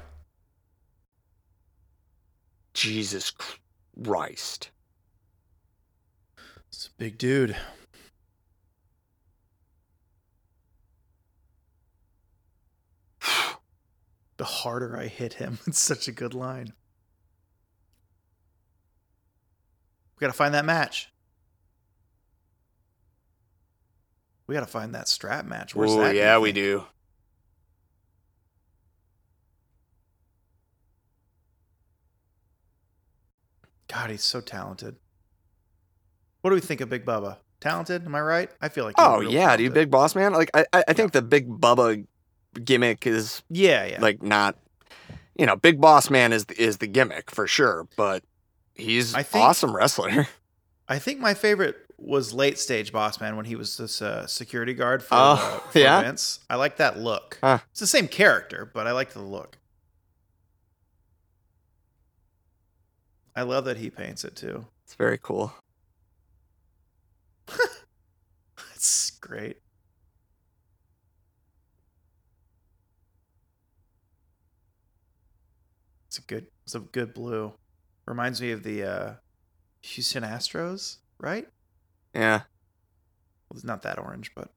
Jesus 2.74 3.32
Christ. 4.04 4.72
It's 6.70 6.88
a 6.88 6.98
big 6.98 7.18
dude. 7.18 7.56
The 14.44 14.48
harder 14.48 14.98
I 14.98 15.08
hit 15.08 15.36
him, 15.36 15.60
it's 15.68 15.80
such 15.80 16.10
a 16.10 16.12
good 16.12 16.34
line. 16.34 16.74
We 20.18 20.20
gotta 20.20 20.34
find 20.34 20.54
that 20.54 20.66
match. 20.66 21.14
We 24.46 24.54
gotta 24.54 24.66
find 24.68 24.94
that 24.96 25.08
strap 25.08 25.46
match. 25.46 25.74
Where's 25.76 25.94
Oh, 25.94 26.02
that? 26.02 26.14
yeah, 26.14 26.40
we 26.40 26.52
do. 26.52 26.84
God, 33.88 34.10
he's 34.10 34.24
so 34.24 34.42
talented. 34.42 34.98
What 36.42 36.50
do 36.50 36.56
we 36.56 36.60
think 36.62 36.82
of 36.82 36.90
Big 36.90 37.06
Bubba? 37.06 37.38
Talented? 37.62 38.06
Am 38.06 38.14
I 38.14 38.20
right? 38.20 38.50
I 38.62 38.68
feel 38.68 38.84
like. 38.84 38.96
Oh 38.98 39.22
yeah, 39.22 39.42
talented. 39.46 39.66
dude, 39.68 39.74
Big 39.74 39.90
Boss 39.90 40.16
Man. 40.16 40.34
Like 40.34 40.52
I, 40.54 40.66
I 40.74 40.84
I 40.90 40.94
think 40.94 41.14
the 41.14 41.22
Big 41.22 41.48
Bubba 41.48 42.06
gimmick 42.54 43.06
is 43.08 43.42
Yeah, 43.50 43.86
yeah. 43.86 44.02
like 44.02 44.22
not, 44.22 44.58
you 45.38 45.46
know, 45.46 45.56
Big 45.56 45.80
Boss 45.82 46.10
Man 46.10 46.34
is 46.34 46.46
is 46.58 46.78
the 46.78 46.88
gimmick 46.88 47.32
for 47.32 47.48
sure, 47.48 47.88
but 47.98 48.24
he's 48.76 49.14
I 49.16 49.24
think- 49.24 49.44
awesome 49.44 49.76
wrestler. 49.76 50.28
I 50.88 51.00
think 51.00 51.20
my 51.20 51.34
favorite 51.34 51.78
was 51.98 52.34
late 52.34 52.60
stage 52.60 52.92
Boss 52.92 53.22
Man 53.22 53.38
when 53.38 53.46
he 53.46 53.56
was 53.56 53.78
this 53.78 54.02
uh, 54.02 54.28
security 54.28 54.74
guard 54.74 55.02
for, 55.02 55.16
Oh, 55.16 55.18
uh, 55.18 55.60
for 55.70 55.80
yeah? 55.80 56.02
Vince. 56.02 56.40
I 56.50 56.56
like 56.56 56.76
that 56.78 56.98
look. 57.00 57.38
Huh. 57.42 57.60
It's 57.72 57.80
the 57.80 57.88
same 57.88 58.10
character, 58.10 58.70
but 58.74 58.86
I 58.86 58.92
like 58.92 59.14
the 59.14 59.22
look. 59.22 59.58
I 63.36 63.44
love 63.44 63.64
that 63.66 63.78
he 63.78 63.90
paints 63.90 64.24
it 64.26 64.36
too. 64.36 64.66
It's 64.84 64.96
very 64.96 65.18
cool. 65.22 65.54
It's 68.76 69.12
great. 69.12 69.58
It's 76.14 76.20
a 76.20 76.22
good. 76.22 76.46
It's 76.64 76.76
a 76.76 76.80
good 76.80 77.16
blue. 77.16 77.54
Reminds 78.06 78.40
me 78.40 78.52
of 78.52 78.62
the 78.62 78.84
uh, 78.84 79.14
Houston 79.82 80.22
Astros, 80.22 80.98
right? 81.18 81.48
Yeah. 82.14 82.42
Well, 83.50 83.56
it's 83.56 83.64
not 83.64 83.82
that 83.82 83.98
orange, 83.98 84.32
but 84.36 84.52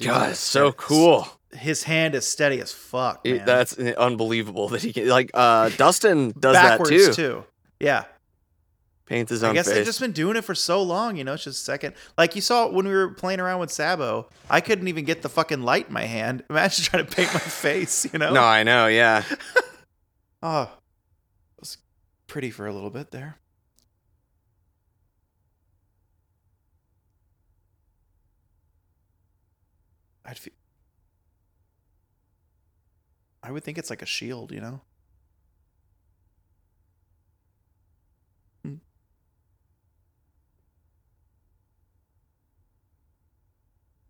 God, 0.00 0.30
it's 0.30 0.40
so 0.40 0.72
cool. 0.72 1.28
his 1.52 1.84
hand 1.84 2.16
is 2.16 2.28
steady 2.28 2.60
as 2.60 2.72
fuck. 2.72 3.20
It- 3.22 3.46
that's 3.46 3.78
unbelievable 3.78 4.68
that 4.70 4.82
he 4.82 4.92
can. 4.92 5.06
Like 5.06 5.30
uh, 5.34 5.68
Dustin 5.68 6.32
does 6.36 6.54
backwards 6.54 6.90
that 6.90 7.14
too. 7.14 7.44
Yeah, 7.78 8.06
Paints 9.12 9.28
his 9.28 9.42
I 9.42 9.52
guess 9.52 9.66
face. 9.66 9.74
they've 9.74 9.84
just 9.84 10.00
been 10.00 10.12
doing 10.12 10.36
it 10.36 10.42
for 10.42 10.54
so 10.54 10.82
long. 10.82 11.16
You 11.18 11.24
know, 11.24 11.34
it's 11.34 11.44
just 11.44 11.66
second. 11.66 11.94
Like 12.16 12.34
you 12.34 12.40
saw 12.40 12.70
when 12.70 12.86
we 12.88 12.94
were 12.94 13.10
playing 13.10 13.40
around 13.40 13.60
with 13.60 13.70
Sabo, 13.70 14.30
I 14.48 14.62
couldn't 14.62 14.88
even 14.88 15.04
get 15.04 15.20
the 15.20 15.28
fucking 15.28 15.60
light 15.62 15.88
in 15.88 15.92
my 15.92 16.04
hand. 16.06 16.42
Imagine 16.50 16.84
trying 16.86 17.04
to 17.04 17.14
paint 17.14 17.32
my 17.34 17.40
face. 17.40 18.10
You 18.10 18.18
know? 18.18 18.32
No, 18.32 18.42
I 18.42 18.62
know. 18.62 18.86
Yeah. 18.86 19.22
Oh, 20.44 20.62
it 20.62 21.60
was 21.60 21.78
pretty 22.26 22.50
for 22.50 22.66
a 22.66 22.72
little 22.72 22.90
bit 22.90 23.12
there. 23.12 23.36
I'd 30.24 30.38
feel. 30.38 30.52
I 33.42 33.52
would 33.52 33.62
think 33.62 33.78
it's 33.78 33.90
like 33.90 34.02
a 34.02 34.06
shield, 34.06 34.50
you 34.52 34.60
know? 34.60 34.80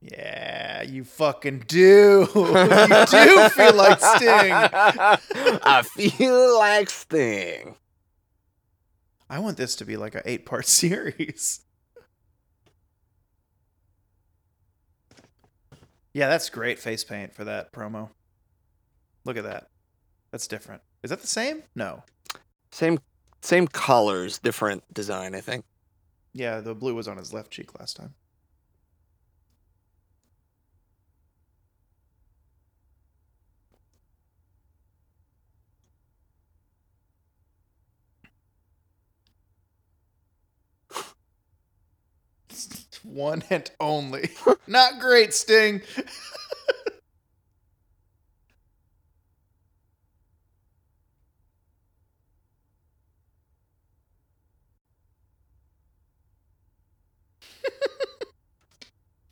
Yeah, 0.03 0.83
you 0.83 1.05
fucking 1.05 1.65
do. 1.69 2.27
you 2.35 3.07
do 3.07 3.49
feel 3.51 3.75
like 3.75 4.01
Sting. 4.01 4.53
I 4.53 5.83
feel 5.85 6.59
like 6.59 6.91
Sting. 6.91 7.77
I 9.31 9.39
want 9.39 9.57
this 9.57 9.77
to 9.77 9.85
be 9.85 9.97
like 9.97 10.17
an 10.17 10.23
eight 10.25 10.45
part 10.45 10.67
series. 10.67 11.61
Yeah, 16.13 16.29
that's 16.29 16.51
great 16.51 16.79
face 16.81 17.05
paint 17.05 17.33
for 17.33 17.45
that 17.45 17.73
promo. 17.73 18.11
Look 19.25 19.37
at 19.37 19.45
that. 19.45 19.69
That's 20.33 20.49
different. 20.49 20.83
Is 21.05 21.11
that 21.11 21.21
the 21.21 21.27
same? 21.29 21.63
No. 21.77 22.03
Same 22.73 22.99
same 23.41 23.69
colors, 23.69 24.39
different 24.41 24.83
design. 24.93 25.35
I 25.37 25.41
think. 25.41 25.65
Yeah, 26.33 26.61
the 26.61 26.75
blue 26.75 26.95
was 26.95 27.07
on 27.07 27.19
his 27.19 27.33
left 27.33 27.53
cheek 27.53 27.79
last 27.79 27.97
time. 27.97 28.15
One 43.05 43.43
and 43.51 43.71
only. 43.81 44.31
Not 44.67 45.01
great, 45.01 45.35
Sting. 45.35 45.83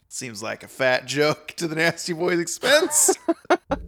Seems 0.09 0.43
like 0.43 0.63
a 0.63 0.69
fat 0.69 1.07
joke 1.07 1.55
to 1.57 1.67
the 1.67 1.77
Nasty 1.77 2.13
Boys' 2.13 2.41
expense. 2.41 3.17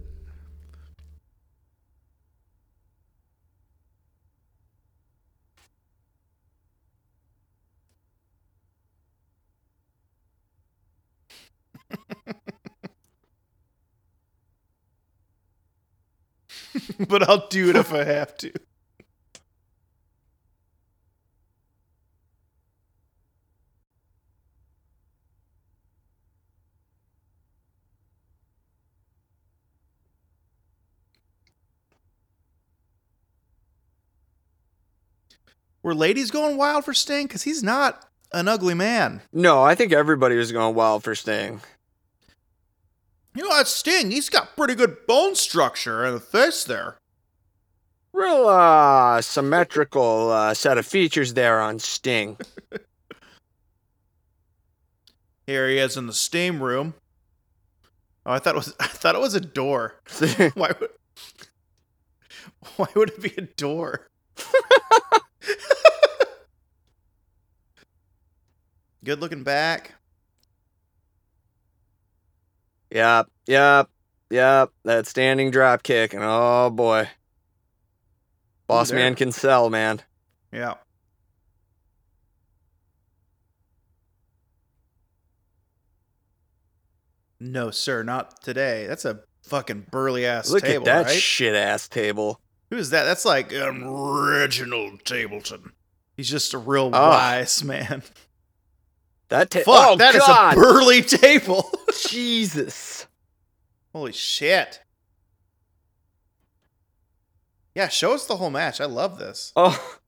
but 17.12 17.28
I'll 17.28 17.46
do 17.48 17.68
it 17.68 17.76
if 17.76 17.92
I 17.92 18.04
have 18.04 18.36
to. 18.38 18.50
Were 35.82 35.94
ladies 35.94 36.30
going 36.30 36.56
wild 36.56 36.86
for 36.86 36.94
Sting? 36.94 37.26
Because 37.26 37.42
he's 37.42 37.62
not 37.62 38.06
an 38.32 38.48
ugly 38.48 38.72
man. 38.72 39.20
No, 39.34 39.62
I 39.62 39.74
think 39.74 39.92
everybody 39.92 40.36
was 40.36 40.50
going 40.50 40.74
wild 40.74 41.04
for 41.04 41.14
Sting. 41.14 41.60
You 43.34 43.42
know, 43.42 43.56
that 43.56 43.68
Sting, 43.68 44.10
he's 44.10 44.30
got 44.30 44.56
pretty 44.56 44.74
good 44.74 45.06
bone 45.06 45.34
structure 45.34 46.04
and 46.04 46.16
a 46.16 46.20
face 46.20 46.64
there. 46.64 46.96
Real 48.12 48.46
uh, 48.46 49.20
symmetrical 49.22 50.30
uh, 50.30 50.54
set 50.54 50.76
of 50.78 50.86
features 50.86 51.34
there 51.34 51.60
on 51.60 51.78
Sting. 51.78 52.36
Here 55.46 55.68
he 55.68 55.78
is 55.78 55.96
in 55.96 56.06
the 56.06 56.12
steam 56.12 56.62
room. 56.62 56.94
Oh, 58.24 58.32
I 58.32 58.38
thought 58.38 58.54
it 58.54 58.58
was 58.58 58.74
I 58.80 58.86
thought 58.86 59.14
it 59.14 59.20
was 59.20 59.34
a 59.34 59.40
door. 59.40 60.00
Why 60.54 60.72
would 60.80 60.90
Why 62.76 62.86
would 62.94 63.10
it 63.10 63.22
be 63.22 63.34
a 63.36 63.42
door? 63.42 64.08
Good 69.04 69.20
looking 69.20 69.42
back. 69.42 69.94
yep, 72.90 73.26
yep, 73.46 73.90
yep. 74.30 74.70
That 74.84 75.08
standing 75.08 75.50
drop 75.50 75.82
kick, 75.82 76.14
and 76.14 76.22
oh 76.24 76.70
boy, 76.70 77.08
boss 78.72 78.90
there. 78.90 78.98
man 78.98 79.14
can 79.14 79.32
sell, 79.32 79.70
man. 79.70 80.00
Yeah. 80.52 80.74
No, 87.40 87.70
sir, 87.70 88.02
not 88.02 88.40
today. 88.42 88.86
That's 88.86 89.04
a 89.04 89.20
fucking 89.42 89.86
burly 89.90 90.24
ass 90.26 90.50
Look 90.50 90.62
table, 90.62 90.88
at 90.88 91.04
that 91.06 91.06
right? 91.10 91.20
shit 91.20 91.54
ass 91.54 91.88
table. 91.88 92.40
Who 92.70 92.76
is 92.76 92.90
that? 92.90 93.04
That's 93.04 93.24
like 93.24 93.52
um, 93.54 93.84
Reginald 93.84 95.04
Tableton. 95.04 95.72
He's 96.16 96.28
just 96.30 96.54
a 96.54 96.58
real 96.58 96.90
Oh. 96.92 97.08
wise 97.10 97.62
man. 97.64 98.02
That 99.28 99.50
ta- 99.50 99.60
Fuck, 99.60 99.66
oh, 99.92 99.96
that 99.96 100.14
is 100.14 100.22
a 100.26 100.52
burly 100.54 101.02
table. 101.02 101.70
Jesus. 102.06 103.06
Holy 103.92 104.12
shit. 104.12 104.80
Yeah, 107.74 107.88
show 107.88 108.14
us 108.14 108.26
the 108.26 108.36
whole 108.36 108.50
match. 108.50 108.80
I 108.80 108.84
love 108.84 109.18
this. 109.18 109.52
Oh. 109.56 109.98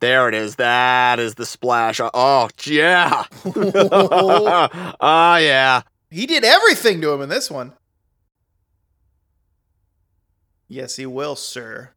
There 0.00 0.28
it 0.28 0.34
is. 0.34 0.56
That 0.56 1.18
is 1.18 1.34
the 1.34 1.44
splash. 1.44 2.00
Oh, 2.00 2.10
oh 2.14 2.48
yeah. 2.64 3.24
oh, 3.44 4.68
yeah. 5.36 5.82
He 6.10 6.26
did 6.26 6.44
everything 6.44 7.00
to 7.02 7.12
him 7.12 7.20
in 7.20 7.28
this 7.28 7.50
one. 7.50 7.74
Yes, 10.68 10.96
he 10.96 11.04
will, 11.04 11.36
sir. 11.36 11.90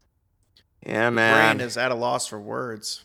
Yeah, 0.86 1.10
man. 1.12 1.58
Brain 1.58 1.65
is 1.65 1.77
at 1.77 1.91
a 1.91 1.95
loss 1.95 2.27
for 2.27 2.39
words. 2.39 3.03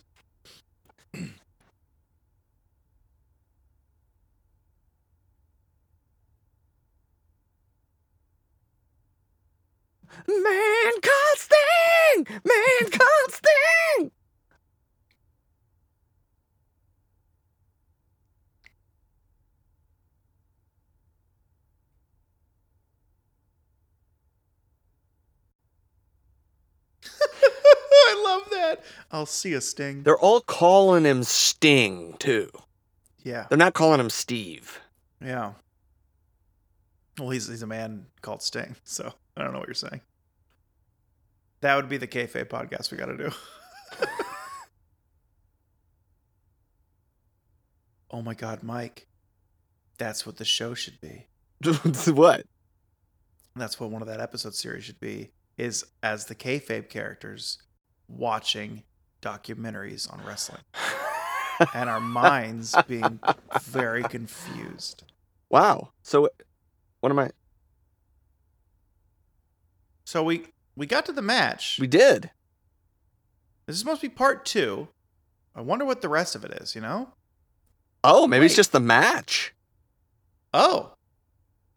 Man 10.28 10.92
called 11.00 11.36
Sting! 11.38 12.26
Man 12.44 12.90
called 12.90 13.32
Sting! 13.32 14.10
I 27.12 28.22
love 28.24 28.50
that. 28.50 28.82
I'll 29.10 29.26
see 29.26 29.52
a 29.54 29.60
sting. 29.60 30.02
They're 30.02 30.18
all 30.18 30.40
calling 30.40 31.04
him 31.04 31.22
Sting, 31.22 32.14
too. 32.18 32.50
Yeah, 33.22 33.46
They're 33.48 33.58
not 33.58 33.74
calling 33.74 34.00
him 34.00 34.10
Steve. 34.10 34.80
yeah. 35.22 35.52
Well, 37.18 37.30
he's 37.30 37.48
he's 37.48 37.62
a 37.62 37.66
man 37.66 38.06
called 38.22 38.42
Sting, 38.42 38.76
so 38.84 39.12
I 39.36 39.42
don't 39.42 39.52
know 39.52 39.58
what 39.58 39.66
you're 39.68 39.74
saying. 39.74 40.00
That 41.60 41.74
would 41.76 41.88
be 41.88 41.96
the 41.96 42.06
kayfabe 42.06 42.48
podcast 42.48 42.90
we 42.90 42.98
got 42.98 43.06
to 43.06 43.16
do. 43.16 43.30
oh 48.10 48.22
my 48.22 48.34
God, 48.34 48.62
Mike, 48.62 49.08
that's 49.98 50.24
what 50.24 50.36
the 50.36 50.44
show 50.44 50.74
should 50.74 51.00
be. 51.00 51.26
what? 52.12 52.44
That's 53.56 53.80
what 53.80 53.90
one 53.90 54.02
of 54.02 54.08
that 54.08 54.20
episode 54.20 54.54
series 54.54 54.84
should 54.84 55.00
be. 55.00 55.32
Is 55.56 55.84
as 56.04 56.26
the 56.26 56.36
kayfabe 56.36 56.88
characters 56.88 57.58
watching 58.06 58.84
documentaries 59.20 60.10
on 60.12 60.24
wrestling 60.24 60.62
and 61.74 61.90
our 61.90 61.98
minds 62.00 62.76
being 62.86 63.18
very 63.62 64.04
confused. 64.04 65.02
wow. 65.50 65.90
So 66.02 66.28
What 67.00 67.10
am 67.10 67.18
I? 67.18 67.30
So 70.04 70.22
we 70.22 70.46
we 70.78 70.86
got 70.86 71.04
to 71.06 71.12
the 71.12 71.22
match. 71.22 71.76
We 71.80 71.88
did. 71.88 72.30
This 73.66 73.74
is 73.74 73.80
supposed 73.80 74.00
to 74.00 74.08
be 74.08 74.14
part 74.14 74.46
two. 74.46 74.88
I 75.54 75.60
wonder 75.60 75.84
what 75.84 76.00
the 76.00 76.08
rest 76.08 76.36
of 76.36 76.44
it 76.44 76.52
is. 76.52 76.74
You 76.74 76.80
know? 76.80 77.10
Oh, 78.04 78.28
maybe 78.28 78.46
it's 78.46 78.54
just 78.54 78.72
the 78.72 78.80
match. 78.80 79.54
Oh, 80.54 80.94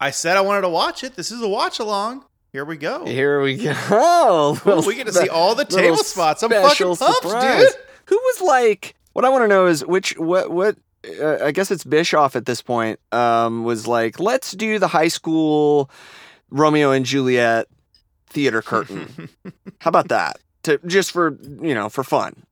I 0.00 0.10
said 0.10 0.36
I 0.36 0.40
wanted 0.40 0.62
to 0.62 0.68
watch 0.68 1.04
it. 1.04 1.16
This 1.16 1.30
is 1.30 1.42
a 1.42 1.48
watch 1.48 1.80
along. 1.80 2.24
Here 2.52 2.64
we 2.64 2.76
go. 2.76 3.04
Here 3.04 3.42
we 3.42 3.56
go. 3.56 4.56
Ooh, 4.66 4.86
we 4.86 4.94
get 4.94 5.06
to 5.06 5.12
see 5.12 5.28
all 5.28 5.54
the 5.54 5.64
table 5.64 5.96
spots. 5.98 6.42
I'm 6.42 6.50
fucking 6.50 6.96
pumped, 6.96 7.22
surprise. 7.22 7.60
dude. 7.60 7.82
Who 8.06 8.16
was 8.16 8.40
like? 8.40 8.94
What 9.14 9.24
I 9.24 9.28
want 9.30 9.42
to 9.44 9.48
know 9.48 9.66
is 9.66 9.84
which 9.84 10.16
what 10.16 10.50
what. 10.50 10.76
Uh, 11.20 11.44
I 11.44 11.50
guess 11.50 11.72
it's 11.72 11.82
Bischoff 11.82 12.36
at 12.36 12.46
this 12.46 12.62
point. 12.62 13.00
Um, 13.10 13.64
was 13.64 13.88
like, 13.88 14.20
let's 14.20 14.52
do 14.52 14.78
the 14.78 14.86
high 14.86 15.08
school 15.08 15.90
Romeo 16.50 16.92
and 16.92 17.04
Juliet 17.04 17.66
theater 18.32 18.62
curtain. 18.62 19.28
How 19.80 19.88
about 19.88 20.08
that? 20.08 20.38
To 20.64 20.78
just 20.86 21.10
for 21.10 21.38
you 21.60 21.74
know 21.74 21.88
for 21.88 22.02
fun. 22.04 22.44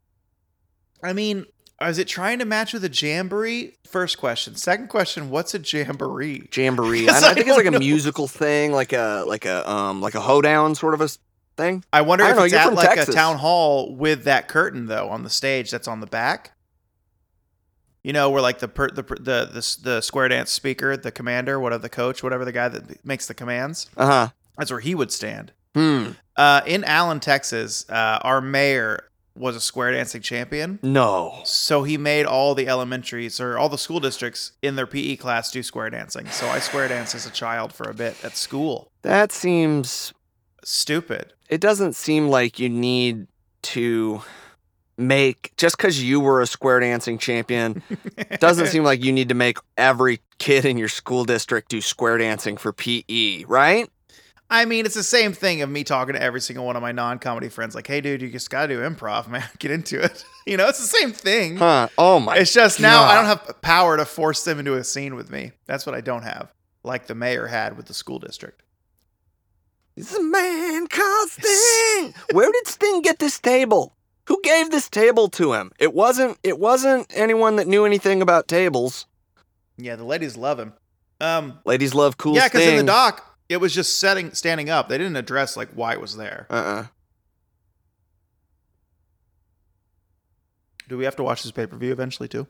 I 1.03 1.13
mean, 1.13 1.47
is 1.81 1.99
it 1.99 2.09
trying 2.09 2.39
to 2.41 2.45
match 2.45 2.73
with 2.73 2.85
a 2.85 2.89
jamboree? 2.91 3.73
First 3.87 4.19
question. 4.19 4.55
Second 4.57 4.89
question, 4.89 5.31
what's 5.31 5.55
a 5.55 5.59
jamboree? 5.59 6.49
Jamboree. 6.55 7.09
I, 7.09 7.13
I 7.13 7.31
I 7.31 7.35
think 7.35 7.47
it's 7.49 7.57
like 7.57 7.67
a 7.67 7.79
musical 7.79 8.29
thing, 8.29 8.73
like 8.73 8.93
a 8.93 9.25
like 9.27 9.45
a 9.47 9.69
um 9.71 10.01
like 10.01 10.15
a 10.15 10.21
hoedown 10.21 10.75
sort 10.75 10.95
of 10.95 11.01
a 11.01 11.09
thing. 11.57 11.85
I 11.93 12.03
wonder 12.03 12.25
I 12.25 12.31
if 12.31 12.37
know, 12.37 12.43
it's 12.45 12.55
at 12.55 12.73
like 12.75 12.89
Texas. 12.91 13.09
a 13.09 13.13
town 13.17 13.39
hall 13.39 13.95
with 13.95 14.25
that 14.25 14.49
curtain 14.49 14.87
though 14.87 15.09
on 15.09 15.23
the 15.25 15.31
stage 15.31 15.71
that's 15.71 15.89
on 15.89 16.01
the 16.01 16.07
back. 16.07 16.53
You 18.03 18.13
know, 18.15 18.31
where 18.31 18.41
like 18.41 18.61
the 18.61 18.69
per, 18.69 18.89
the, 18.89 19.03
the 19.03 19.51
the 19.53 19.77
the 19.83 20.01
square 20.01 20.29
dance 20.29 20.51
speaker, 20.51 20.97
the 20.97 21.13
commander, 21.13 21.61
whatever 21.61 21.83
the 21.83 21.89
coach, 21.91 22.23
whatever 22.23 22.45
the 22.45 22.53
guy 22.53 22.69
that 22.69 23.05
makes 23.05 23.27
the 23.27 23.35
commands, 23.35 23.91
Uh 23.97 24.07
huh. 24.07 24.29
that's 24.57 24.71
where 24.71 24.81
he 24.81 24.95
would 24.95 25.13
stand. 25.13 25.53
Hmm. 25.75 26.13
Uh, 26.37 26.63
in 26.67 26.85
Allen, 26.85 27.21
Texas, 27.21 27.85
uh, 27.89 28.19
our 28.23 28.41
mayor 28.41 29.11
was 29.37 29.57
a 29.57 29.61
square 29.61 29.93
dancing 29.93 30.23
champion. 30.23 30.79
No. 30.83 31.41
So 31.45 31.83
he 31.83 31.97
made 31.97 32.27
all 32.27 32.55
the 32.55 32.67
elementaries 32.67 33.41
or 33.41 33.59
all 33.59 33.69
the 33.69 33.79
school 33.79 34.01
districts 34.01 34.53
in 34.63 34.77
their 34.77 34.87
PE 34.87 35.17
class 35.17 35.51
do 35.51 35.63
square 35.63 35.91
dancing. 35.91 36.27
So 36.29 36.47
I 36.49 36.59
square 36.59 36.89
danced 36.89 37.15
as 37.15 37.27
a 37.27 37.31
child 37.31 37.73
for 37.73 37.89
a 37.89 37.95
bit 37.95 38.23
at 38.25 38.37
school. 38.37 38.91
That 39.03 39.33
seems. 39.33 40.13
Stupid. 40.63 41.33
It 41.49 41.61
doesn't 41.61 41.95
seem 41.95 42.29
like 42.29 42.59
you 42.59 42.69
need 42.69 43.27
to 43.63 44.23
make 44.99 45.53
just 45.57 45.77
because 45.77 46.03
you 46.03 46.21
were 46.21 46.43
a 46.43 46.47
square 46.47 46.81
dancing 46.81 47.17
champion. 47.19 47.83
doesn't 48.41 48.67
seem 48.67 48.85
like 48.85 49.03
you 49.03 49.13
need 49.13 49.31
to 49.31 49.35
make 49.35 49.59
every 49.79 50.21
kid 50.39 50.65
in 50.65 50.77
your 50.77 50.89
school 50.89 51.25
district 51.25 51.71
do 51.71 51.81
square 51.81 52.19
dancing 52.19 52.57
for 52.57 52.73
PE, 52.73 53.45
right? 53.45 53.89
I 54.53 54.65
mean, 54.65 54.85
it's 54.85 54.97
the 54.97 55.05
same 55.05 55.33
thing 55.33 55.63
of 55.63 55.71
me 55.71 55.85
talking 55.85 56.15
to 56.15 56.21
every 56.23 56.41
single 56.41 56.67
one 56.67 56.75
of 56.75 56.83
my 56.83 56.91
non-comedy 56.91 57.49
friends, 57.49 57.75
like, 57.77 57.87
"Hey, 57.87 58.01
dude, 58.01 58.21
you 58.21 58.29
just 58.31 58.51
gotta 58.51 58.69
do 58.75 58.81
improv, 58.81 59.29
man. 59.29 59.45
Get 59.59 59.71
into 59.71 60.03
it." 60.03 60.25
You 60.47 60.57
know, 60.57 60.67
it's 60.67 60.81
the 60.81 60.99
same 60.99 61.13
thing. 61.13 61.59
Huh? 61.59 61.89
Oh 61.97 62.19
my. 62.19 62.35
It's 62.37 62.53
just 62.53 62.81
now 62.81 63.05
I 63.05 63.15
don't 63.15 63.27
have 63.27 63.61
power 63.61 63.97
to 63.97 64.05
force 64.05 64.43
them 64.43 64.59
into 64.59 64.75
a 64.75 64.83
scene 64.83 65.15
with 65.15 65.31
me. 65.31 65.53
That's 65.67 65.87
what 65.87 65.95
I 65.95 66.01
don't 66.01 66.23
have, 66.23 66.51
like 66.83 67.07
the 67.07 67.15
mayor 67.15 67.47
had 67.47 67.77
with 67.77 67.87
the 67.87 67.95
school 67.95 68.19
district. 68.19 68.63
It's 69.97 70.13
a 70.17 70.23
man 70.23 70.89
called 70.89 71.29
Sting. 71.29 72.15
Where 72.33 72.51
did 72.51 72.67
Sting 72.67 73.03
get 73.03 73.21
this 73.21 73.39
table? 73.39 73.95
Who 74.27 74.41
gave 74.43 74.71
this 74.71 74.89
table 74.89 75.29
to 75.29 75.53
him? 75.53 75.71
It 75.79 75.95
wasn't. 75.95 76.39
It 76.43 76.59
wasn't 76.59 77.07
anyone 77.15 77.57
that 77.57 77.69
knew 77.69 77.85
anything 77.85 78.23
about 78.23 78.49
tables. 78.49 79.07
Yeah, 79.77 79.95
the 79.97 80.05
ladies 80.05 80.37
love 80.37 80.59
him. 80.59 80.73
Um, 81.21 81.61
Ladies 81.65 81.95
love 81.95 82.17
cool 82.17 82.35
yeah, 82.35 82.49
because 82.49 82.67
in 82.67 82.77
the 82.79 82.83
doc, 82.83 83.30
it 83.51 83.61
was 83.61 83.75
just 83.75 83.99
setting, 83.99 84.33
standing 84.33 84.71
up. 84.71 84.89
They 84.89 84.97
didn't 84.97 85.17
address 85.17 85.57
like 85.57 85.71
why 85.71 85.93
it 85.93 86.01
was 86.01 86.17
there. 86.17 86.47
Uh-uh. 86.49 86.87
Do 90.89 90.97
we 90.97 91.05
have 91.05 91.17
to 91.17 91.25
watch 91.25 91.43
this 91.43 91.53
pay 91.53 91.67
per 91.67 91.77
view 91.77 91.91
eventually 91.91 92.29
too? 92.29 92.47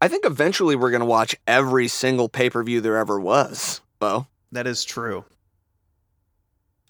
I 0.00 0.08
think 0.08 0.24
eventually 0.24 0.74
we're 0.74 0.90
gonna 0.90 1.04
watch 1.06 1.36
every 1.46 1.86
single 1.86 2.28
pay 2.28 2.50
per 2.50 2.62
view 2.64 2.80
there 2.80 2.96
ever 2.96 3.20
was. 3.20 3.80
Bo. 4.00 4.26
That 4.50 4.66
is 4.66 4.84
true. 4.84 5.24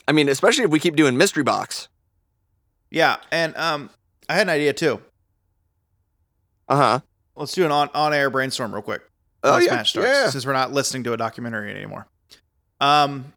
I 0.08 0.12
mean, 0.12 0.28
especially 0.28 0.64
if 0.64 0.70
we 0.70 0.80
keep 0.80 0.96
doing 0.96 1.16
mystery 1.16 1.42
box. 1.42 1.88
Yeah, 2.90 3.16
and 3.30 3.54
um, 3.56 3.90
I 4.28 4.34
had 4.34 4.42
an 4.42 4.50
idea 4.50 4.72
too. 4.72 5.02
Uh 6.68 6.76
huh. 6.76 7.00
Let's 7.34 7.52
do 7.52 7.66
an 7.66 7.70
on 7.70 7.90
on 7.94 8.14
air 8.14 8.30
brainstorm 8.30 8.72
real 8.72 8.82
quick. 8.82 9.02
Oh 9.42 9.58
yeah. 9.58 9.74
match 9.74 9.90
starts, 9.90 10.08
yeah. 10.08 10.30
since 10.30 10.46
we're 10.46 10.54
not 10.54 10.72
listening 10.72 11.04
to 11.04 11.12
a 11.12 11.16
documentary 11.18 11.70
anymore. 11.70 12.06
Um, 12.80 13.32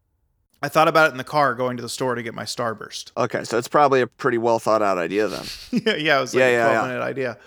I 0.62 0.68
thought 0.68 0.88
about 0.90 1.08
it 1.08 1.12
in 1.12 1.18
the 1.18 1.24
car 1.24 1.56
going 1.56 1.78
to 1.78 1.82
the 1.82 1.88
store 1.90 2.16
to 2.16 2.22
get 2.24 2.34
my 2.34 2.44
Starburst. 2.44 3.12
Okay, 3.18 3.44
so 3.46 3.58
it's 3.58 3.68
probably 3.70 4.02
a 4.02 4.08
pretty 4.08 4.38
well 4.38 4.60
thought 4.60 4.82
out 4.82 4.98
idea 4.98 5.28
then. 5.28 5.46
yeah, 5.72 5.96
yeah, 5.96 6.18
it 6.18 6.22
was 6.22 6.34
like 6.34 6.42
Yeah, 6.42 6.48
a 6.48 6.52
yeah, 6.52 6.64
12 6.72 6.74
yeah. 6.74 6.88
minute 6.88 7.04
idea. 7.04 7.38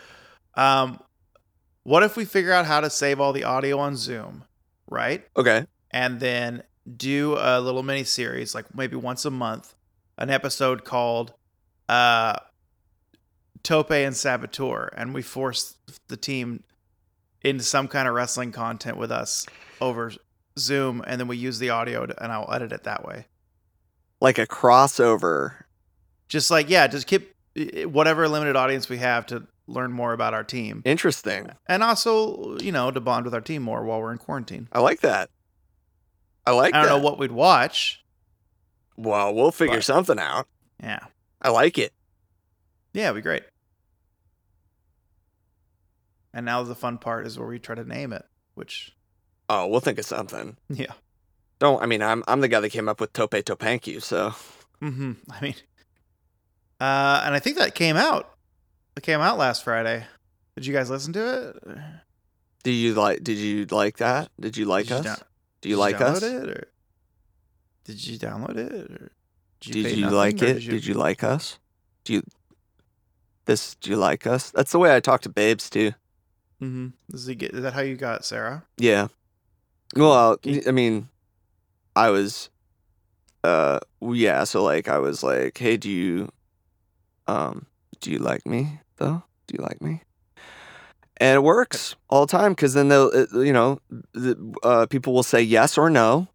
Um, 0.55 1.00
what 1.83 2.02
if 2.02 2.16
we 2.16 2.24
figure 2.24 2.52
out 2.52 2.64
how 2.66 2.81
to 2.81 2.88
save 2.88 3.20
all 3.20 3.33
the 3.33 3.44
audio 3.44 3.78
on 3.78 3.96
Zoom, 3.96 4.44
right? 4.88 5.24
Okay. 5.37 5.66
And 5.90 6.20
then 6.20 6.62
do 6.96 7.37
a 7.38 7.61
little 7.61 7.83
mini 7.83 8.05
series, 8.05 8.55
like 8.55 8.74
maybe 8.74 8.96
once 8.96 9.24
a 9.24 9.31
month, 9.31 9.74
an 10.16 10.31
episode 10.31 10.85
called 10.85 11.35
uh, 11.88 12.37
Tope 13.62 13.90
and 13.90 14.16
Saboteur, 14.16 14.90
and 14.96 15.12
we 15.14 15.22
force 15.22 15.74
the 16.09 16.16
team 16.16 16.62
into 17.42 17.64
some 17.64 17.88
kind 17.88 18.09
of 18.09 18.14
wrestling 18.14 18.52
content 18.52 18.96
with 18.96 19.11
us 19.12 19.46
over 19.81 20.12
Zoom, 20.59 21.03
and 21.07 21.21
then 21.21 21.29
we 21.29 21.37
use 21.37 21.59
the 21.59 21.71
audio, 21.71 22.07
to, 22.07 22.23
and 22.23 22.33
I'll 22.33 22.53
edit 22.53 22.73
it 22.73 22.85
that 22.85 23.05
way. 23.07 23.27
Like 24.21 24.38
a 24.38 24.47
crossover. 24.47 25.55
Just 26.29 26.51
like 26.51 26.69
yeah, 26.71 26.87
just 26.87 27.07
keep 27.07 27.35
whatever 27.87 28.29
limited 28.29 28.57
audience 28.57 28.88
we 28.88 28.99
have 28.99 29.27
to 29.27 29.47
learn 29.67 29.93
more 29.93 30.12
about 30.12 30.35
our 30.35 30.45
team, 30.45 30.83
Interesting. 30.85 31.51
and 31.67 31.83
also 31.83 32.57
you 32.59 32.73
know 32.73 32.91
to 32.91 33.01
bond 33.01 33.25
with 33.25 33.35
our 33.35 33.41
team 33.41 33.62
more 33.62 33.85
while 33.85 34.01
we're 34.01 34.12
in 34.12 34.19
quarantine. 34.19 34.69
I 34.73 34.81
like 34.81 35.01
that. 35.01 35.29
I 36.47 36.53
like 36.53 36.75
I 36.75 36.79
don't 36.83 36.88
that. 36.88 36.97
know 36.99 37.03
what 37.05 37.19
we'd 37.19 37.33
watch. 37.33 38.03
well, 38.97 39.35
we'll 39.35 39.51
figure 39.53 39.77
But- 39.77 39.85
something 39.85 40.19
out. 40.19 40.47
Yeah, 40.83 41.01
I 41.41 41.51
like 41.51 41.79
it. 41.79 41.93
yeah, 42.95 43.05
it'd 43.11 43.17
be 43.17 43.23
great. 43.23 43.43
And 46.35 46.47
now 46.47 46.62
the 46.62 46.75
fun 46.75 46.99
part 46.99 47.27
is 47.27 47.38
where 47.38 47.49
we 47.49 47.59
try 47.59 47.75
to 47.75 47.85
name 47.85 48.12
it, 48.12 48.25
which 48.55 48.93
Oh, 49.55 49.67
we'll 49.67 49.81
think 49.81 49.99
of 49.99 50.07
something. 50.07 50.57
yeah, 50.71 50.93
Don't. 51.59 51.83
I 51.83 51.87
mean, 51.87 52.01
I'm 52.03 52.25
I'm 52.27 52.41
the 52.41 52.49
guy 52.49 52.61
that 52.61 52.71
came 52.71 52.88
up 52.88 53.01
with 53.01 53.12
Tope 53.12 53.33
Topanku. 53.33 54.03
So 54.03 54.35
hmm 54.81 55.12
I 55.31 55.41
mean, 55.43 55.55
uh, 56.81 57.23
and 57.25 57.35
I 57.35 57.38
think 57.38 57.59
that 57.59 57.75
came 57.75 57.97
out. 57.97 58.35
It 58.97 59.03
came 59.03 59.21
out 59.21 59.37
last 59.37 59.62
Friday. 59.62 60.07
Did 60.57 60.65
you 60.67 60.73
guys 60.73 60.88
listen 60.88 61.12
to 61.12 61.49
it? 61.51 61.79
do 62.62 62.71
you 62.71 62.95
like? 62.95 63.23
Did 63.23 63.37
you 63.37 63.67
like 63.67 63.99
that? 63.99 64.31
Did 64.41 64.57
you 64.57 64.65
like 64.65 64.87
Did 64.87 64.91
you 64.91 64.97
us? 64.97 65.05
down- 65.05 65.27
do 65.61 65.69
you 65.69 65.77
did 65.77 65.81
like 65.81 65.97
download 65.99 66.17
us? 66.17 66.23
It, 66.23 66.49
or 66.49 66.69
did 67.85 68.07
you 68.07 68.19
download 68.19 68.57
it? 68.57 68.73
Or 68.73 69.12
Did 69.61 69.75
you 69.77 70.03
nothing, 70.03 70.17
like 70.17 70.43
or 70.43 70.47
it? 70.47 70.61
Did 70.61 70.87
you... 70.87 70.95
like 70.95 71.23
us? 71.23 71.59
Do 72.05 72.15
you 72.15 72.23
this? 73.45 73.75
Do 73.77 73.91
you 73.91 73.97
like 73.97 74.27
us? 74.27 74.51
That's 74.51 74.73
the 74.73 74.79
way 74.79 74.95
I 74.97 75.01
talk 75.01 75.21
to 75.23 75.29
babes 75.29 75.69
too. 75.71 75.93
Mm-hmm. 76.61 76.88
Does 77.11 77.27
he 77.27 77.35
get? 77.35 77.53
Is 77.55 77.62
that 77.62 77.75
how 77.75 77.83
you 77.83 77.97
got 77.97 78.25
Sarah? 78.25 78.65
Yeah. 78.79 79.09
Well, 79.94 80.38
I 80.66 80.70
mean, 80.70 81.09
I 81.94 82.11
was, 82.11 82.50
uh, 83.44 83.81
yeah. 84.00 84.44
So 84.44 84.62
like, 84.62 84.88
I 84.88 84.98
was 84.98 85.22
like, 85.22 85.59
hey, 85.59 85.76
do 85.76 85.90
you, 85.90 86.31
um, 87.26 87.66
do 88.00 88.11
you 88.11 88.18
like 88.18 88.46
me 88.46 88.81
though? 88.96 89.22
Do 89.46 89.55
you 89.59 89.64
like 89.64 89.81
me? 89.83 90.02
And 91.18 91.37
it 91.37 91.42
works 91.42 91.94
all 92.09 92.26
the 92.26 92.31
time 92.31 92.52
because 92.52 92.74
then 92.74 92.88
they'll, 92.88 93.11
you 93.33 93.52
know, 93.52 93.78
the, 94.12 94.55
uh, 94.62 94.87
people 94.87 95.12
will 95.12 95.22
say 95.22 95.40
yes 95.40 95.78
or 95.78 95.88
no, 95.88 96.28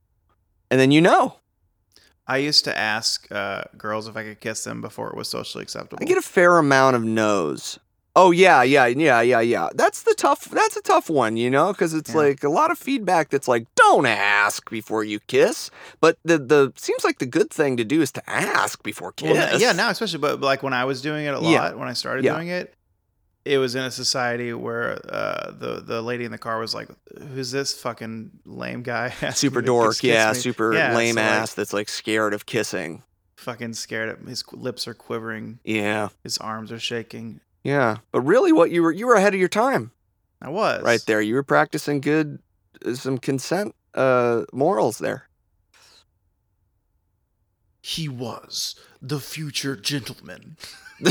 and 0.72 0.80
then 0.80 0.92
you 0.92 1.02
know. 1.02 1.40
I 2.26 2.38
used 2.38 2.66
to 2.66 2.78
ask 2.78 3.30
uh, 3.32 3.64
girls 3.78 4.08
if 4.08 4.16
I 4.16 4.24
could 4.24 4.40
kiss 4.40 4.64
them 4.64 4.82
before 4.82 5.10
it 5.10 5.16
was 5.16 5.30
socially 5.30 5.64
acceptable. 5.64 6.00
I 6.02 6.06
get 6.06 6.18
a 6.18 6.22
fair 6.22 6.58
amount 6.58 6.96
of 6.96 7.04
no's. 7.04 7.80
Oh 8.20 8.32
yeah, 8.32 8.64
yeah, 8.64 8.88
yeah, 8.88 9.22
yeah, 9.22 9.42
yeah. 9.42 9.70
That's 9.76 10.02
the 10.02 10.16
tough. 10.18 10.46
That's 10.46 10.76
a 10.76 10.82
tough 10.82 11.08
one, 11.08 11.38
you 11.38 11.52
know, 11.52 11.72
because 11.72 11.94
it's 11.94 12.10
Yeah. 12.10 12.16
like 12.18 12.44
a 12.44 12.50
lot 12.50 12.72
of 12.72 12.80
feedback 12.80 13.30
that's 13.30 13.48
like, 13.48 13.68
don't 13.76 14.08
ask 14.08 14.68
before 14.72 15.04
you 15.04 15.20
kiss. 15.28 15.70
But 16.02 16.18
the 16.26 16.40
the 16.40 16.74
seems 16.78 17.04
like 17.04 17.20
the 17.20 17.28
good 17.28 17.52
thing 17.52 17.78
to 17.78 17.84
do 17.86 18.02
is 18.02 18.12
to 18.14 18.28
ask 18.28 18.82
before 18.82 19.12
kiss. 19.12 19.32
Well, 19.32 19.62
yeah, 19.62 19.72
now 19.72 19.92
especially, 19.92 20.18
but 20.18 20.42
like 20.42 20.64
when 20.64 20.74
I 20.74 20.86
was 20.86 21.02
doing 21.04 21.26
it 21.28 21.34
a 21.36 21.40
lot, 21.40 21.52
Yeah. 21.52 21.74
when 21.74 21.88
I 21.88 21.94
started 21.94 22.26
Yeah. 22.26 22.34
doing 22.34 22.48
it, 22.48 22.74
it 23.46 23.60
was 23.60 23.76
in 23.76 23.84
a 23.84 23.92
society 23.92 24.52
where 24.52 25.00
uh, 25.14 25.52
the 25.52 25.82
the 25.86 26.02
lady 26.02 26.26
in 26.26 26.32
the 26.32 26.40
car 26.40 26.58
was 26.60 26.74
like, 26.74 26.90
"Who's 27.34 27.52
this 27.52 27.72
fucking 27.80 28.32
lame 28.46 28.82
guy?" 28.82 29.10
super 29.36 29.62
dork, 29.62 30.02
yeah, 30.02 30.32
me?" 30.32 30.40
super 30.40 30.74
lame 30.74 31.16
so, 31.16 31.22
like, 31.22 31.32
ass 31.32 31.54
that's 31.54 31.72
like 31.72 31.88
scared 31.88 32.34
of 32.34 32.48
kissing. 32.48 33.04
fucking 33.36 33.74
scared. 33.76 34.10
Of, 34.10 34.28
his 34.28 34.44
lips 34.52 34.88
are 34.88 34.96
quivering. 34.96 35.60
Yeah, 35.64 36.10
His 36.24 36.40
arms 36.40 36.72
are 36.72 36.80
shaking. 36.80 37.42
Yeah. 37.68 37.98
But 38.12 38.22
really, 38.22 38.52
what 38.54 38.72
you 38.72 38.82
were 38.84 38.92
you 38.92 39.06
were 39.08 39.16
ahead 39.16 39.34
of 39.34 39.40
your 39.40 39.50
time 39.50 39.92
I 40.42 40.50
was 40.50 40.82
right 40.84 41.04
there. 41.06 41.22
You 41.22 41.36
were 41.36 41.44
practicing 41.44 42.00
good, 42.02 42.40
uh, 42.86 42.94
some 42.94 43.18
consent 43.18 43.76
uh, 43.94 44.44
morals 44.54 45.00
there. 45.00 45.28
He 47.82 48.08
was 48.10 48.76
the 49.02 49.20
future 49.20 49.76
gentleman. 49.76 50.58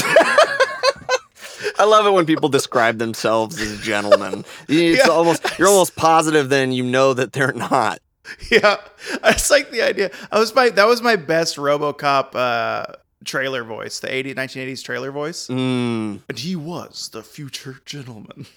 I 1.79 1.85
love 1.85 2.07
it 2.07 2.11
when 2.13 2.27
people 2.27 2.49
describe 2.49 2.99
themselves 2.99 3.61
as 3.61 3.81
gentlemen. 3.81 4.45
It's 4.69 5.07
Yeah. 5.07 5.13
almost 5.13 5.59
you're 5.59 5.69
almost 5.69 5.97
positive 5.97 6.49
then 6.49 6.73
you 6.73 6.83
know 6.85 7.15
that 7.15 7.33
they're 7.33 7.53
not. 7.53 8.01
yeah, 8.51 8.77
I 9.23 9.33
just 9.33 9.51
like 9.51 9.71
the 9.71 9.83
idea. 9.83 10.11
I 10.33 10.39
was 10.39 10.55
my 10.55 10.69
that 10.71 10.87
was 10.87 11.01
my 11.03 11.17
best 11.17 11.57
RoboCop 11.57 12.35
uh, 12.35 12.93
trailer 13.27 13.65
voice, 13.65 14.01
the 14.01 14.13
80, 14.13 14.35
1980s 14.35 14.83
trailer 14.83 15.11
voice. 15.11 15.49
Mm. 15.49 16.21
And 16.29 16.39
he 16.39 16.57
was 16.57 17.11
the 17.11 17.23
future 17.23 17.81
gentleman. 17.85 18.47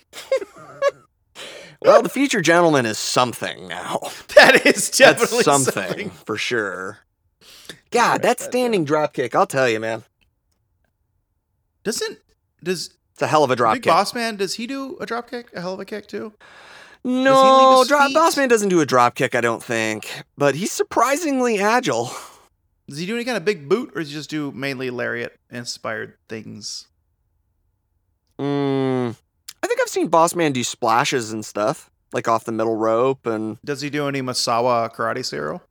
Well, 1.82 2.02
the 2.02 2.10
future 2.10 2.42
gentleman 2.42 2.86
is 2.86 2.98
something 2.98 3.68
now. 3.68 4.00
That 4.36 4.66
is 4.66 4.90
definitely 4.90 5.44
something, 5.44 5.74
something. 5.74 6.10
for 6.12 6.38
sure. 6.38 7.00
God, 7.92 8.22
that 8.22 8.40
standing 8.40 8.86
drop 8.86 9.14
kick, 9.14 9.36
I'll 9.36 9.46
tell 9.48 9.68
you, 9.68 9.80
man. 9.80 10.04
Doesn't 11.84 12.20
does 12.64 12.92
It's 13.14 13.22
a 13.22 13.28
hell 13.28 13.44
of 13.44 13.52
a 13.52 13.56
drop 13.56 13.76
Big 13.76 13.84
kick. 13.84 13.92
Boss 13.92 14.14
Man? 14.14 14.38
Does 14.38 14.56
he 14.56 14.66
do 14.66 14.98
a 15.02 15.06
drop 15.06 15.30
kick? 15.30 15.48
A 15.54 15.62
hell 15.62 15.74
of 15.74 15.80
a 15.80 15.86
kick 15.86 16.08
too? 16.08 16.34
No, 17.04 17.84
drop, 17.88 18.08
feet? 18.08 18.14
Boss 18.16 18.38
Man 18.38 18.48
doesn't 18.48 18.70
do 18.70 18.80
a 18.80 18.86
drop 18.86 19.16
kick, 19.16 19.36
I 19.36 19.42
don't 19.42 19.64
think. 19.64 20.24
But 20.38 20.56
he's 20.56 20.72
surprisingly 20.72 21.60
agile. 21.60 22.12
Does 22.90 22.98
he 22.98 23.06
do 23.06 23.16
any 23.16 23.24
kind 23.24 23.38
of 23.38 23.46
big 23.46 23.70
boot, 23.70 23.92
or 23.96 24.00
does 24.02 24.10
he 24.10 24.14
just 24.16 24.30
do 24.30 24.52
mainly 24.52 24.90
lariat 24.90 25.40
inspired 25.50 26.16
things? 26.28 26.88
Mm, 28.40 29.16
I 29.62 29.68
think 29.68 29.80
I've 29.82 29.90
seen 29.90 30.08
Boss 30.08 30.36
Man 30.36 30.52
do 30.52 30.64
splashes 30.64 31.32
and 31.32 31.46
stuff, 31.46 31.90
like 32.14 32.28
off 32.28 32.46
the 32.46 32.52
middle 32.52 32.76
rope. 32.76 33.26
And 33.26 33.58
Does 33.64 33.82
he 33.82 33.90
do 33.90 34.08
any 34.08 34.22
Masawa 34.22 34.94
karate 34.94 35.26
serial? 35.26 35.62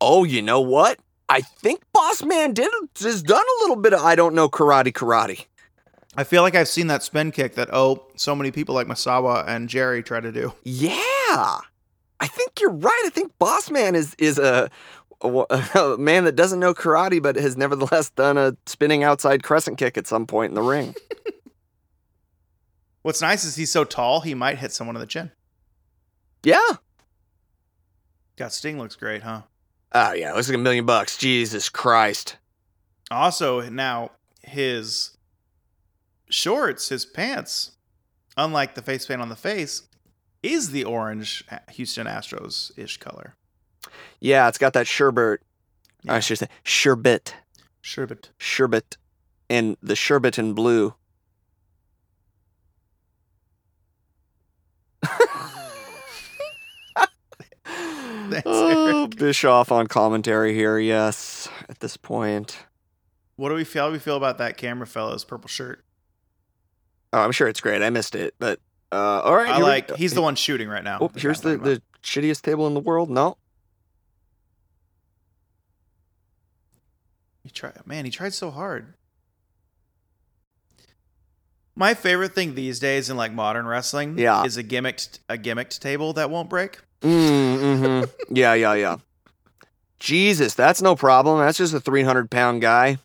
oh, 0.00 0.24
you 0.24 0.42
know 0.42 0.60
what? 0.60 0.98
I 1.28 1.40
think 1.40 1.80
Boss 1.92 2.22
Man 2.22 2.52
did 2.52 2.70
has 3.00 3.22
done 3.22 3.42
a 3.42 3.60
little 3.62 3.76
bit 3.76 3.94
of 3.94 4.00
I 4.00 4.14
don't 4.14 4.34
know 4.34 4.48
karate 4.48 4.92
karate. 4.92 5.46
I 6.16 6.24
feel 6.24 6.42
like 6.42 6.54
I've 6.54 6.68
seen 6.68 6.86
that 6.86 7.02
spin 7.02 7.30
kick 7.32 7.54
that 7.56 7.68
oh, 7.72 8.06
so 8.16 8.34
many 8.34 8.50
people 8.50 8.74
like 8.74 8.86
Masawa 8.86 9.46
and 9.48 9.68
Jerry 9.68 10.02
try 10.02 10.20
to 10.20 10.30
do. 10.30 10.52
Yeah, 10.62 10.90
I 12.20 12.26
think 12.26 12.60
you're 12.60 12.70
right. 12.70 13.02
I 13.06 13.10
think 13.10 13.32
Boss 13.38 13.70
Man 13.70 13.94
is 13.94 14.14
is 14.18 14.38
a, 14.38 14.70
a, 15.22 15.96
man 15.98 16.24
that 16.24 16.36
doesn't 16.36 16.60
know 16.60 16.74
karate, 16.74 17.22
but 17.22 17.36
has 17.36 17.56
nevertheless 17.56 18.10
done 18.10 18.36
a 18.36 18.56
spinning 18.66 19.02
outside 19.02 19.42
crescent 19.42 19.78
kick 19.78 19.96
at 19.96 20.06
some 20.06 20.26
point 20.26 20.50
in 20.50 20.54
the 20.54 20.62
ring. 20.62 20.94
What's 23.02 23.20
nice 23.20 23.44
is 23.44 23.56
he's 23.56 23.70
so 23.70 23.84
tall, 23.84 24.20
he 24.20 24.34
might 24.34 24.58
hit 24.58 24.72
someone 24.72 24.96
in 24.96 25.00
the 25.00 25.06
chin. 25.06 25.30
yeah. 26.42 26.60
God, 28.36 28.52
Sting 28.52 28.78
looks 28.78 28.96
great, 28.96 29.22
huh? 29.22 29.42
Oh 29.92 30.12
yeah, 30.12 30.32
looks 30.32 30.48
like 30.48 30.56
a 30.56 30.60
million 30.60 30.84
bucks. 30.84 31.16
Jesus 31.16 31.68
Christ. 31.68 32.36
Also, 33.10 33.68
now 33.70 34.10
his 34.42 35.16
shorts, 36.28 36.88
his 36.88 37.06
pants, 37.06 37.72
unlike 38.36 38.74
the 38.74 38.82
face 38.82 39.06
paint 39.06 39.22
on 39.22 39.28
the 39.28 39.36
face, 39.36 39.82
is 40.42 40.70
the 40.70 40.84
orange 40.84 41.44
Houston 41.70 42.06
Astros 42.06 42.72
ish 42.76 42.98
color. 42.98 43.36
Yeah, 44.20 44.48
it's 44.48 44.58
got 44.58 44.72
that 44.74 44.86
sherbet. 44.86 45.40
Yeah. 46.02 46.14
I 46.14 46.20
should 46.20 46.38
say 46.38 46.48
sherbet, 46.64 47.34
Sherbet. 47.82 48.30
sherbet, 48.38 48.96
and 49.50 49.76
the 49.82 49.96
sherbet 49.96 50.38
in 50.38 50.52
blue. 50.52 50.94
oh, 58.44 59.08
Bischoff 59.16 59.72
on 59.72 59.86
commentary 59.86 60.54
here. 60.54 60.78
Yes, 60.78 61.48
at 61.68 61.80
this 61.80 61.96
point. 61.96 62.58
What 63.36 63.50
do 63.50 63.54
we 63.54 63.64
feel? 63.64 63.84
How 63.84 63.88
do 63.88 63.92
we 63.92 63.98
feel 63.98 64.16
about 64.16 64.38
that 64.38 64.56
camera 64.56 64.86
fellow's 64.86 65.24
purple 65.24 65.48
shirt? 65.48 65.84
Oh, 67.12 67.20
I'm 67.20 67.32
sure 67.32 67.48
it's 67.48 67.60
great. 67.60 67.82
I 67.82 67.90
missed 67.90 68.14
it, 68.14 68.34
but 68.38 68.60
uh, 68.92 69.20
all 69.20 69.36
right. 69.36 69.48
I 69.48 69.58
we 69.58 69.64
like. 69.64 69.88
go. 69.88 69.96
He's 69.96 70.14
the 70.14 70.22
one 70.22 70.36
shooting 70.36 70.68
right 70.68 70.84
now. 70.84 70.98
Oh, 71.00 71.10
here's 71.14 71.40
the, 71.40 71.56
the 71.56 71.82
shittiest 72.02 72.42
table 72.42 72.66
in 72.66 72.74
the 72.74 72.80
world. 72.80 73.10
No, 73.10 73.36
He 77.46 77.52
tried. 77.52 77.74
Man, 77.86 78.04
he 78.04 78.10
tried 78.10 78.34
so 78.34 78.50
hard. 78.50 78.94
My 81.76 81.94
favorite 81.94 82.34
thing 82.34 82.56
these 82.56 82.80
days 82.80 83.08
in 83.08 83.16
like 83.16 83.32
modern 83.32 83.66
wrestling, 83.68 84.18
Yeah. 84.18 84.42
is 84.44 84.56
a 84.56 84.64
gimmicked 84.64 85.20
a 85.28 85.38
gimmicked 85.38 85.78
table 85.78 86.12
that 86.14 86.28
won't 86.28 86.50
break. 86.50 86.78
Mm, 87.02 87.58
mm-hmm. 87.58 88.34
yeah, 88.34 88.54
yeah, 88.54 88.74
yeah. 88.74 88.96
Jesus, 90.00 90.54
that's 90.54 90.82
no 90.82 90.96
problem. 90.96 91.38
That's 91.38 91.58
just 91.58 91.72
a 91.72 91.78
300 91.78 92.32
pound 92.32 92.62
guy. 92.62 92.98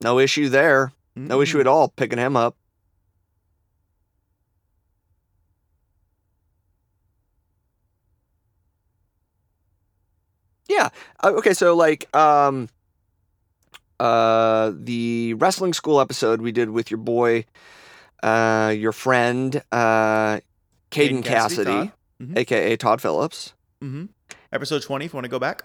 No 0.00 0.18
issue 0.18 0.48
there. 0.48 0.92
No 1.14 1.42
issue 1.42 1.60
at 1.60 1.66
all 1.66 1.88
picking 1.90 2.18
him 2.18 2.34
up. 2.34 2.56
Yeah. 10.68 10.88
uh, 11.22 11.32
Okay, 11.36 11.54
so 11.54 11.74
like 11.76 12.14
um 12.16 12.68
uh 14.02 14.72
the 14.74 15.34
wrestling 15.34 15.72
school 15.72 16.00
episode 16.00 16.40
we 16.42 16.50
did 16.52 16.70
with 16.70 16.90
your 16.90 16.98
boy 16.98 17.44
uh 18.22 18.74
your 18.76 18.92
friend 18.92 19.62
uh 19.70 20.40
Caden 20.90 21.24
Cassidy, 21.24 21.24
Cassidy, 21.24 21.64
Todd. 21.70 21.92
Mhm. 22.22 22.38
aka 22.38 22.76
Todd 22.76 23.00
Phillips. 23.00 23.54
Mm-hmm. 23.82 24.04
Episode 24.52 24.82
twenty. 24.82 25.06
If 25.06 25.12
you 25.12 25.16
want 25.16 25.24
to 25.24 25.30
go 25.30 25.38
back. 25.38 25.64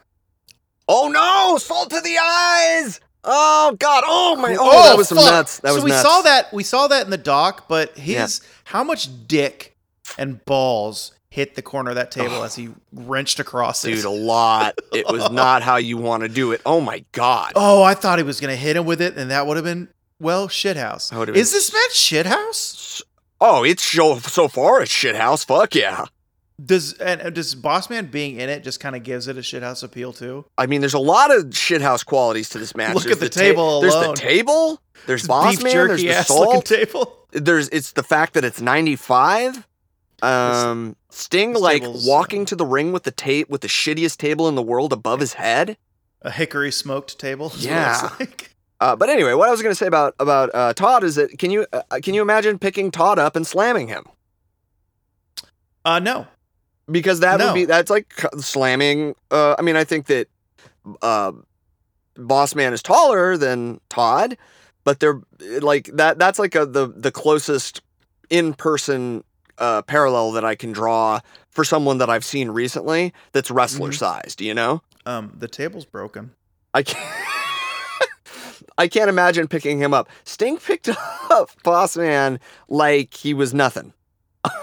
Oh 0.88 1.10
no! 1.10 1.58
Salt 1.58 1.89
to 1.89 2.00
the 2.00 2.17
eyes! 2.17 3.02
Oh 3.26 3.76
god! 3.78 4.04
Oh 4.08 4.38
my! 4.38 4.54
Oh, 4.58 4.69
Oh, 4.71 4.89
that 4.89 4.97
was 4.97 5.10
some 5.10 5.17
fuck. 5.17 5.26
nuts. 5.32 5.60
That 5.60 5.69
so 5.69 5.76
was 5.76 5.84
we 5.84 5.89
nuts. 5.89 6.02
saw 6.04 6.21
that. 6.21 6.54
We 6.54 6.63
saw 6.63 6.88
that 6.88 7.04
in 7.04 7.10
the 7.12 7.17
doc, 7.17 7.67
but 7.67 7.97
his 7.97 8.39
Yeah. 8.41 8.50
how 8.65 8.84
much 8.86 9.10
dick 9.28 9.76
and 10.17 10.43
balls 10.45 11.12
hit 11.29 11.55
the 11.55 11.61
corner 11.61 11.89
of 11.91 11.95
that 11.95 12.09
table 12.11 12.43
as 12.43 12.55
he 12.55 12.69
wrenched 12.93 13.39
across 13.39 13.83
it. 13.85 13.91
dude 13.95 14.05
a 14.05 14.09
lot. 14.09 14.79
It 14.93 15.05
was 15.07 15.29
not 15.31 15.61
how 15.61 15.75
you 15.77 15.97
want 15.97 16.23
to 16.23 16.29
do 16.29 16.51
it. 16.51 16.61
Oh 16.65 16.79
my 16.81 17.03
god! 17.11 17.53
Oh, 17.55 17.83
I 17.83 17.93
thought 17.93 18.17
he 18.19 18.23
was 18.23 18.39
gonna 18.39 18.55
hit 18.55 18.75
him 18.77 18.85
with 18.85 19.01
it, 19.01 19.17
and 19.17 19.29
that 19.31 19.45
would 19.47 19.57
have 19.57 19.65
been 19.65 19.89
well 20.19 20.47
shithouse. 20.47 21.15
Would've 21.15 21.35
Is 21.35 21.51
this 21.51 21.71
match 21.73 21.91
shithouse? 21.93 23.01
Oh, 23.39 23.63
it's 23.63 23.83
so 23.83 24.17
so 24.19 24.47
far 24.47 24.81
it's 24.81 24.91
shithouse. 24.91 25.45
Fuck 25.45 25.75
yeah! 25.75 26.05
Does 26.63 26.93
and 26.93 27.35
does 27.35 27.53
Bossman 27.53 28.09
being 28.09 28.39
in 28.39 28.49
it 28.49 28.63
just 28.63 28.79
kind 28.79 28.95
of 28.95 29.03
gives 29.03 29.27
it 29.27 29.37
a 29.37 29.41
shithouse 29.41 29.83
appeal 29.83 30.11
too? 30.13 30.43
I 30.57 30.65
mean, 30.65 30.81
there's 30.81 30.95
a 30.95 30.99
lot 30.99 31.29
of 31.35 31.45
shithouse 31.47 32.03
qualities 32.03 32.49
to 32.49 32.57
this 32.57 32.75
match. 32.75 32.95
Look 32.95 33.03
There's 33.03 33.17
at 33.17 33.19
the 33.19 33.29
ta- 33.29 33.39
table 33.41 33.81
There's 33.81 33.93
alone. 33.93 34.15
the 34.15 34.21
table. 34.21 34.81
There's 35.05 35.21
This 35.21 35.27
Boss 35.27 35.61
Man. 35.61 35.87
There's 35.87 36.01
the 36.01 36.23
salt. 36.23 36.65
table. 36.65 37.27
there's 37.31 37.69
it's 37.69 37.91
the 37.91 38.01
fact 38.01 38.33
that 38.33 38.43
it's 38.43 38.59
95. 38.59 39.67
Um, 40.21 40.95
Sting 41.10 41.53
this 41.53 41.62
like 41.62 41.84
walking 41.86 42.41
uh, 42.41 42.45
to 42.45 42.56
the 42.56 42.65
ring 42.65 42.91
with 42.91 43.03
the 43.03 43.12
tape 43.12 43.49
with 43.49 43.62
the 43.62 43.67
shittiest 43.67 44.17
table 44.17 44.47
in 44.47 44.56
the 44.56 44.62
world 44.63 44.91
above 44.93 45.19
his 45.19 45.34
head. 45.34 45.77
A 46.23 46.32
hickory 46.32 46.71
smoked 46.71 47.19
table. 47.19 47.47
is 47.56 47.65
Yeah. 47.65 47.99
looks 48.01 48.19
like. 48.19 48.51
Uh, 48.80 48.95
but 48.95 49.10
anyway, 49.10 49.34
what 49.34 49.47
I 49.47 49.51
was 49.51 49.62
going 49.62 49.71
to 49.71 49.75
say 49.75 49.88
about 49.88 50.15
about 50.19 50.49
uh, 50.53 50.73
Todd 50.73 51.03
is 51.03 51.15
that 51.15 51.38
can 51.39 51.51
you 51.51 51.65
uh, 51.73 51.82
can 52.01 52.13
you 52.13 52.21
imagine 52.21 52.60
picking 52.60 52.91
Todd 52.91 53.17
up 53.19 53.36
and 53.36 53.45
slamming 53.45 53.88
him? 53.88 54.06
Uh, 55.86 55.99
no. 55.99 56.27
Because 56.89 57.19
that 57.21 57.39
No. 57.39 57.47
would 57.47 57.53
be 57.56 57.65
that's 57.65 57.89
like 57.89 58.13
slamming. 58.39 59.15
Uh, 59.32 59.56
I 59.58 59.62
mean, 59.62 59.75
I 59.75 59.84
think 59.84 60.08
that 60.08 60.27
uh, 61.01 61.32
Boss 62.15 62.56
Man 62.56 62.73
is 62.73 62.82
taller 62.82 63.36
than 63.38 63.80
Todd, 63.89 64.38
but 64.84 64.99
they're 64.99 65.21
like 65.60 65.89
that. 65.93 66.17
That's 66.19 66.39
like 66.39 66.56
a, 66.56 66.65
the 66.65 66.88
the 66.88 67.12
closest 67.12 67.82
in 68.30 68.53
person 68.53 69.23
uh, 69.59 69.81
parallel 69.83 70.31
that 70.33 70.45
I 70.45 70.55
can 70.55 70.71
draw 70.71 71.19
for 71.49 71.63
someone 71.63 71.97
that 71.99 72.09
I've 72.09 72.25
seen 72.25 72.49
recently 72.49 73.13
that's 73.31 73.49
wrestler 73.51 73.89
Mhm. 73.89 73.95
sized. 73.97 74.41
You 74.41 74.53
know, 74.53 74.81
Um, 75.05 75.33
the 75.37 75.47
table's 75.47 75.85
broken. 75.85 76.31
I 76.73 76.83
can't. 76.83 77.03
I 78.77 78.87
can't 78.87 79.09
imagine 79.09 79.47
picking 79.47 79.79
him 79.79 79.93
up. 79.93 80.07
Sting 80.23 80.57
picked 80.57 80.89
up 81.31 81.49
Boss 81.63 81.97
Man 81.97 82.39
like 82.69 83.13
he 83.13 83.33
was 83.33 83.53
nothing. 83.53 83.93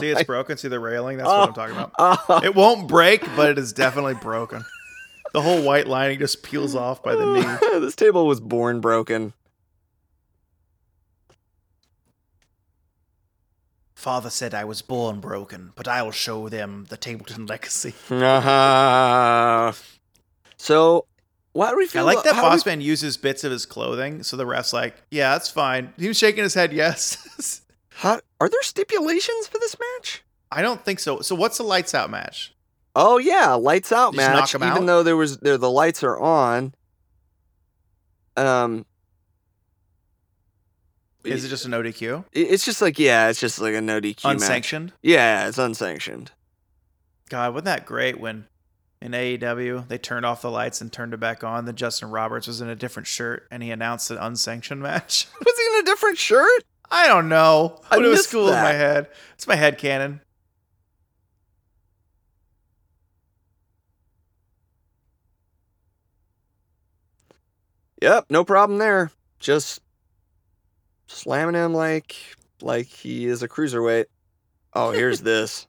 See, 0.00 0.08
it's 0.10 0.22
broken. 0.22 0.56
See 0.56 0.68
the 0.68 0.78
railing? 0.80 1.18
That's 1.18 1.28
what 1.28 1.48
I'm 1.48 1.54
talking 1.54 1.76
about. 1.76 1.92
Uh, 1.98 2.40
It 2.44 2.54
won't 2.54 2.88
break, 2.88 3.22
but 3.36 3.50
it 3.50 3.58
is 3.58 3.72
definitely 3.74 4.14
broken. 4.14 4.64
The 5.34 5.42
whole 5.42 5.62
white 5.62 5.86
lining 5.86 6.18
just 6.18 6.42
peels 6.42 6.74
off 6.74 7.02
by 7.02 7.14
the 7.14 7.26
knee. 7.26 7.80
this 7.80 7.94
table 7.96 8.26
was 8.26 8.40
born 8.40 8.80
broken. 8.80 9.32
Father 14.02 14.30
said 14.30 14.52
I 14.52 14.64
was 14.64 14.82
born 14.82 15.20
broken, 15.20 15.70
but 15.76 15.86
I 15.86 16.02
will 16.02 16.10
show 16.10 16.48
them 16.48 16.86
the 16.88 16.96
Tableton 16.96 17.46
legacy. 17.54 17.94
Uh-huh. 18.10 19.72
So, 20.56 21.06
why 21.52 21.70
do 21.70 21.76
we 21.76 21.88
I 21.94 22.02
like 22.02 22.24
that 22.24 22.34
do 22.34 22.42
we- 22.42 22.48
Bossman 22.48 22.82
uses 22.82 23.16
bits 23.16 23.44
of 23.44 23.52
his 23.52 23.64
clothing, 23.64 24.24
so 24.24 24.36
the 24.36 24.44
ref's 24.44 24.72
like, 24.72 24.96
"Yeah, 25.12 25.30
that's 25.30 25.48
fine." 25.48 25.92
He 25.96 26.08
was 26.08 26.18
shaking 26.18 26.42
his 26.42 26.54
head, 26.54 26.72
yes. 26.72 27.62
How, 27.90 28.20
are 28.40 28.48
there 28.48 28.62
stipulations 28.62 29.46
for 29.46 29.58
this 29.60 29.76
match? 29.78 30.24
I 30.50 30.62
don't 30.62 30.84
think 30.84 30.98
so. 30.98 31.20
So 31.20 31.36
what's 31.36 31.58
the 31.58 31.62
lights 31.62 31.94
out 31.94 32.10
match? 32.10 32.52
Oh 32.96 33.18
yeah, 33.18 33.52
lights 33.52 33.92
out 33.92 34.14
knock 34.14 34.34
match. 34.34 34.54
Even 34.56 34.66
out? 34.66 34.86
though 34.86 35.02
there 35.04 35.16
was 35.16 35.38
there 35.38 35.58
the 35.58 35.70
lights 35.70 36.02
are 36.02 36.18
on. 36.18 36.74
Um, 38.36 38.84
Is 41.24 41.44
it 41.44 41.48
just 41.48 41.64
an 41.66 41.72
ODQ? 41.72 42.24
it- 42.32 42.40
It's 42.40 42.64
just 42.64 42.82
like 42.82 42.98
yeah, 42.98 43.28
it's 43.28 43.40
just 43.40 43.60
like 43.60 43.74
a 43.74 43.80
no 43.80 44.00
DQ 44.00 44.24
match. 44.24 44.34
Unsanctioned? 44.34 44.92
Yeah, 45.02 45.46
it's 45.48 45.58
unsanctioned. 45.58 46.32
God, 47.28 47.52
wasn't 47.54 47.66
that 47.66 47.86
great 47.86 48.18
when 48.20 48.46
in 49.00 49.12
AEW 49.12 49.88
they 49.88 49.98
turned 49.98 50.26
off 50.26 50.42
the 50.42 50.50
lights 50.50 50.80
and 50.80 50.92
turned 50.92 51.14
it 51.14 51.20
back 51.20 51.42
on? 51.44 51.64
Then 51.64 51.76
Justin 51.76 52.10
Roberts 52.10 52.46
was 52.46 52.60
in 52.60 52.68
a 52.68 52.74
different 52.74 53.06
shirt 53.06 53.46
and 53.50 53.62
he 53.62 53.70
announced 53.70 54.10
an 54.10 54.18
unsanctioned 54.18 54.82
match. 54.82 55.26
Was 55.44 55.56
he 55.58 55.76
in 55.76 55.82
a 55.82 55.84
different 55.84 56.18
shirt? 56.18 56.64
I 56.90 57.06
don't 57.08 57.28
know. 57.30 57.80
I 57.90 57.96
But 57.96 58.04
it 58.04 58.08
was 58.08 58.26
cool 58.26 58.48
in 58.48 58.54
my 58.54 58.72
that. 58.72 58.74
head. 58.74 59.08
It's 59.34 59.46
my 59.46 59.56
head 59.56 59.78
canon. 59.78 60.20
Yep, 68.00 68.26
no 68.30 68.44
problem 68.44 68.78
there. 68.78 69.10
Just 69.38 69.80
slamming 71.12 71.54
him 71.54 71.74
like 71.74 72.16
like 72.60 72.86
he 72.86 73.26
is 73.26 73.42
a 73.42 73.48
cruiserweight. 73.48 74.06
Oh, 74.74 74.90
here's 74.90 75.20
this. 75.22 75.66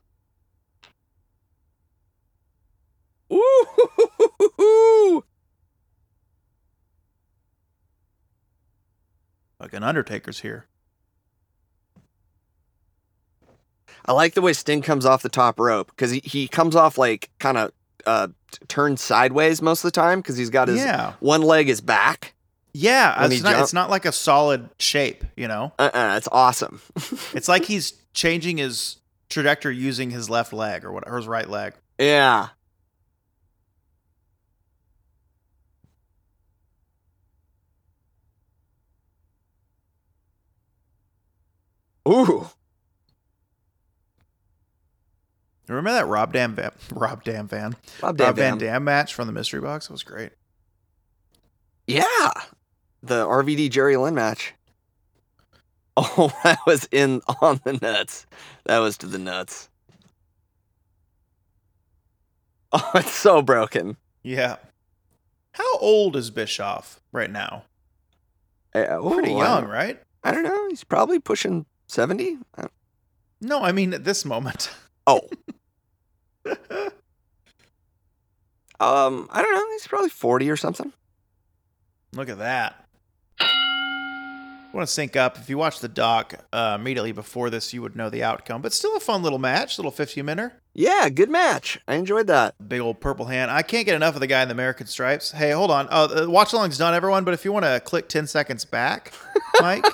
Ooh! 3.32 5.24
Like 9.60 9.72
an 9.72 9.82
Undertaker's 9.82 10.40
here. 10.40 10.66
I 14.06 14.12
like 14.12 14.34
the 14.34 14.42
way 14.42 14.52
Sting 14.52 14.82
comes 14.82 15.06
off 15.06 15.22
the 15.22 15.28
top 15.30 15.58
rope 15.58 15.88
because 15.88 16.10
he, 16.10 16.20
he 16.24 16.46
comes 16.48 16.76
off 16.76 16.98
like 16.98 17.30
kind 17.38 17.56
of 17.56 17.72
uh, 18.04 18.28
turned 18.68 19.00
sideways 19.00 19.62
most 19.62 19.82
of 19.82 19.88
the 19.90 19.98
time 19.98 20.18
because 20.20 20.36
he's 20.36 20.50
got 20.50 20.68
his 20.68 20.78
Yeah. 20.78 21.14
one 21.20 21.40
leg 21.40 21.70
is 21.70 21.80
back. 21.80 22.34
Yeah. 22.76 23.26
It's 23.26 23.42
not, 23.42 23.60
it's 23.62 23.72
not 23.72 23.88
like 23.88 24.04
a 24.04 24.12
solid 24.12 24.68
shape, 24.78 25.24
you 25.36 25.46
know? 25.48 25.72
Uh 25.78 25.90
uh 25.94 26.14
it's 26.16 26.28
awesome. 26.30 26.80
It's 27.32 27.48
like 27.48 27.64
he's 27.64 27.92
changing 28.12 28.58
his 28.58 28.96
trajectory 29.30 29.76
using 29.76 30.10
his 30.10 30.28
left 30.28 30.52
leg 30.52 30.84
or 30.84 30.92
what 30.92 31.04
or 31.06 31.16
his 31.16 31.26
right 31.26 31.48
leg. 31.48 31.74
yeah. 31.98 32.48
Ooh. 42.08 42.48
Remember 45.68 45.92
that 45.92 46.06
Rob 46.06 46.32
Dam 46.32 46.54
Van, 46.54 46.70
Rob 46.92 47.24
Dam 47.24 47.48
Van 47.48 47.74
Rob 48.02 48.02
Rob 48.02 48.18
Van 48.18 48.34
Van 48.34 48.50
Dam. 48.50 48.58
Dam 48.58 48.84
match 48.84 49.14
from 49.14 49.26
the 49.26 49.32
mystery 49.32 49.60
box? 49.60 49.86
It 49.86 49.92
was 49.92 50.02
great. 50.02 50.32
Yeah. 51.86 52.30
The 53.04 53.26
RVD 53.26 53.70
Jerry 53.70 53.96
Lynn 53.96 54.14
match. 54.14 54.54
Oh, 55.96 56.32
that 56.42 56.58
was 56.66 56.88
in 56.90 57.20
on 57.40 57.60
the 57.62 57.74
nuts. 57.74 58.26
That 58.64 58.78
was 58.80 58.98
to 58.98 59.06
the 59.06 59.18
nuts. 59.18 59.68
Oh, 62.72 62.90
it's 62.96 63.12
so 63.12 63.40
broken. 63.42 63.96
Yeah. 64.24 64.56
How 65.52 65.78
old 65.78 66.16
is 66.16 66.30
Bischoff 66.32 67.00
right 67.12 67.30
now? 67.30 67.62
Uh, 68.74 68.98
Pretty 69.12 69.30
young, 69.30 69.60
don't- 69.62 69.70
right? 69.70 70.02
I 70.24 70.32
don't 70.32 70.42
know. 70.42 70.68
He's 70.68 70.82
probably 70.82 71.20
pushing 71.20 71.66
70. 71.86 72.38
Uh, 72.58 72.66
No, 73.40 73.62
I 73.62 73.70
mean 73.70 73.94
at 73.94 74.02
this 74.02 74.24
moment. 74.24 74.70
Oh. 75.06 75.20
Um, 78.80 79.28
I 79.30 79.42
don't 79.42 79.52
know. 79.54 79.70
He's 79.72 79.86
probably 79.86 80.08
40 80.08 80.50
or 80.50 80.56
something. 80.56 80.92
Look 82.14 82.28
at 82.28 82.38
that. 82.38 82.83
Want 84.74 84.88
to 84.88 84.92
sync 84.92 85.14
up. 85.14 85.38
If 85.38 85.48
you 85.48 85.56
watch 85.56 85.78
the 85.78 85.88
doc 85.88 86.34
uh, 86.52 86.76
immediately 86.80 87.12
before 87.12 87.48
this, 87.48 87.72
you 87.72 87.80
would 87.82 87.94
know 87.94 88.10
the 88.10 88.24
outcome. 88.24 88.60
But 88.60 88.72
still 88.72 88.96
a 88.96 89.00
fun 89.00 89.22
little 89.22 89.38
match, 89.38 89.78
little 89.78 89.92
15 89.92 90.24
minute. 90.24 90.50
Yeah, 90.74 91.08
good 91.10 91.30
match. 91.30 91.78
I 91.86 91.94
enjoyed 91.94 92.26
that. 92.26 92.56
Big 92.68 92.80
old 92.80 93.00
purple 93.00 93.26
hand. 93.26 93.52
I 93.52 93.62
can't 93.62 93.86
get 93.86 93.94
enough 93.94 94.14
of 94.14 94.20
the 94.20 94.26
guy 94.26 94.42
in 94.42 94.48
the 94.48 94.54
American 94.54 94.88
stripes. 94.88 95.30
Hey, 95.30 95.52
hold 95.52 95.70
on. 95.70 95.86
Oh, 95.92 96.08
the 96.08 96.28
watch 96.28 96.52
along's 96.52 96.76
done, 96.76 96.92
everyone. 96.92 97.22
But 97.22 97.34
if 97.34 97.44
you 97.44 97.52
want 97.52 97.64
to 97.64 97.80
click 97.84 98.08
10 98.08 98.26
seconds 98.26 98.64
back, 98.64 99.12
Mike, 99.60 99.86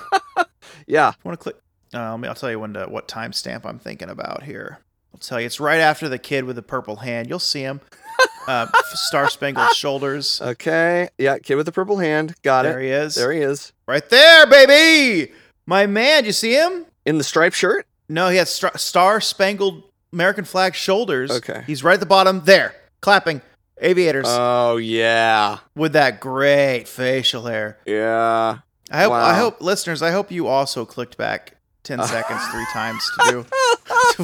Yeah. 0.87 1.11
want 1.23 1.39
to 1.39 1.43
click? 1.43 1.57
Uh, 1.93 2.09
let 2.11 2.19
me- 2.19 2.27
I'll 2.27 2.33
tell 2.33 2.49
you 2.49 2.59
when 2.59 2.73
to, 2.73 2.85
what 2.85 3.07
timestamp 3.07 3.65
I'm 3.65 3.77
thinking 3.77 4.09
about 4.09 4.41
here. 4.43 4.79
I'll 5.13 5.19
tell 5.19 5.39
you. 5.39 5.45
It's 5.45 5.59
right 5.59 5.79
after 5.79 6.09
the 6.09 6.17
kid 6.17 6.45
with 6.45 6.55
the 6.55 6.63
purple 6.63 6.95
hand. 6.97 7.29
You'll 7.29 7.37
see 7.37 7.61
him. 7.61 7.81
Uh, 8.47 8.67
Star 8.93 9.29
Spangled 9.29 9.71
Shoulders. 9.75 10.41
Okay. 10.41 11.09
Yeah, 11.17 11.37
kid 11.39 11.55
with 11.55 11.65
the 11.65 11.71
purple 11.71 11.97
hand. 11.97 12.35
Got 12.43 12.63
there 12.63 12.71
it. 12.71 12.75
There 12.75 12.81
he 12.83 12.89
is. 12.89 13.15
There 13.15 13.31
he 13.31 13.39
is. 13.39 13.73
Right 13.87 14.07
there, 14.09 14.47
baby. 14.47 15.31
My 15.65 15.85
man, 15.87 16.25
you 16.25 16.31
see 16.31 16.53
him? 16.53 16.85
In 17.05 17.17
the 17.17 17.23
striped 17.23 17.55
shirt? 17.55 17.85
No, 18.09 18.29
he 18.29 18.37
has 18.37 18.49
star, 18.49 18.77
star 18.77 19.21
spangled 19.21 19.83
American 20.13 20.43
flag 20.45 20.75
shoulders. 20.75 21.31
Okay. 21.31 21.63
He's 21.65 21.83
right 21.83 21.93
at 21.95 21.99
the 21.99 22.05
bottom 22.05 22.41
there, 22.45 22.73
clapping. 23.01 23.41
Aviators 23.83 24.25
Oh, 24.29 24.77
yeah. 24.77 25.57
with 25.75 25.93
that 25.93 26.19
great 26.19 26.87
facial 26.87 27.45
hair. 27.45 27.79
Yeah. 27.87 28.59
I 28.91 29.03
hope, 29.03 29.13
I 29.13 29.35
hope 29.37 29.61
listeners, 29.61 30.01
I 30.03 30.11
hope 30.11 30.29
you 30.31 30.47
also 30.47 30.85
clicked 30.85 31.17
back 31.17 31.55
10 31.83 32.03
seconds 32.03 32.45
three 32.51 32.65
times 32.73 33.09
to 33.19 33.31
do. 33.31 33.45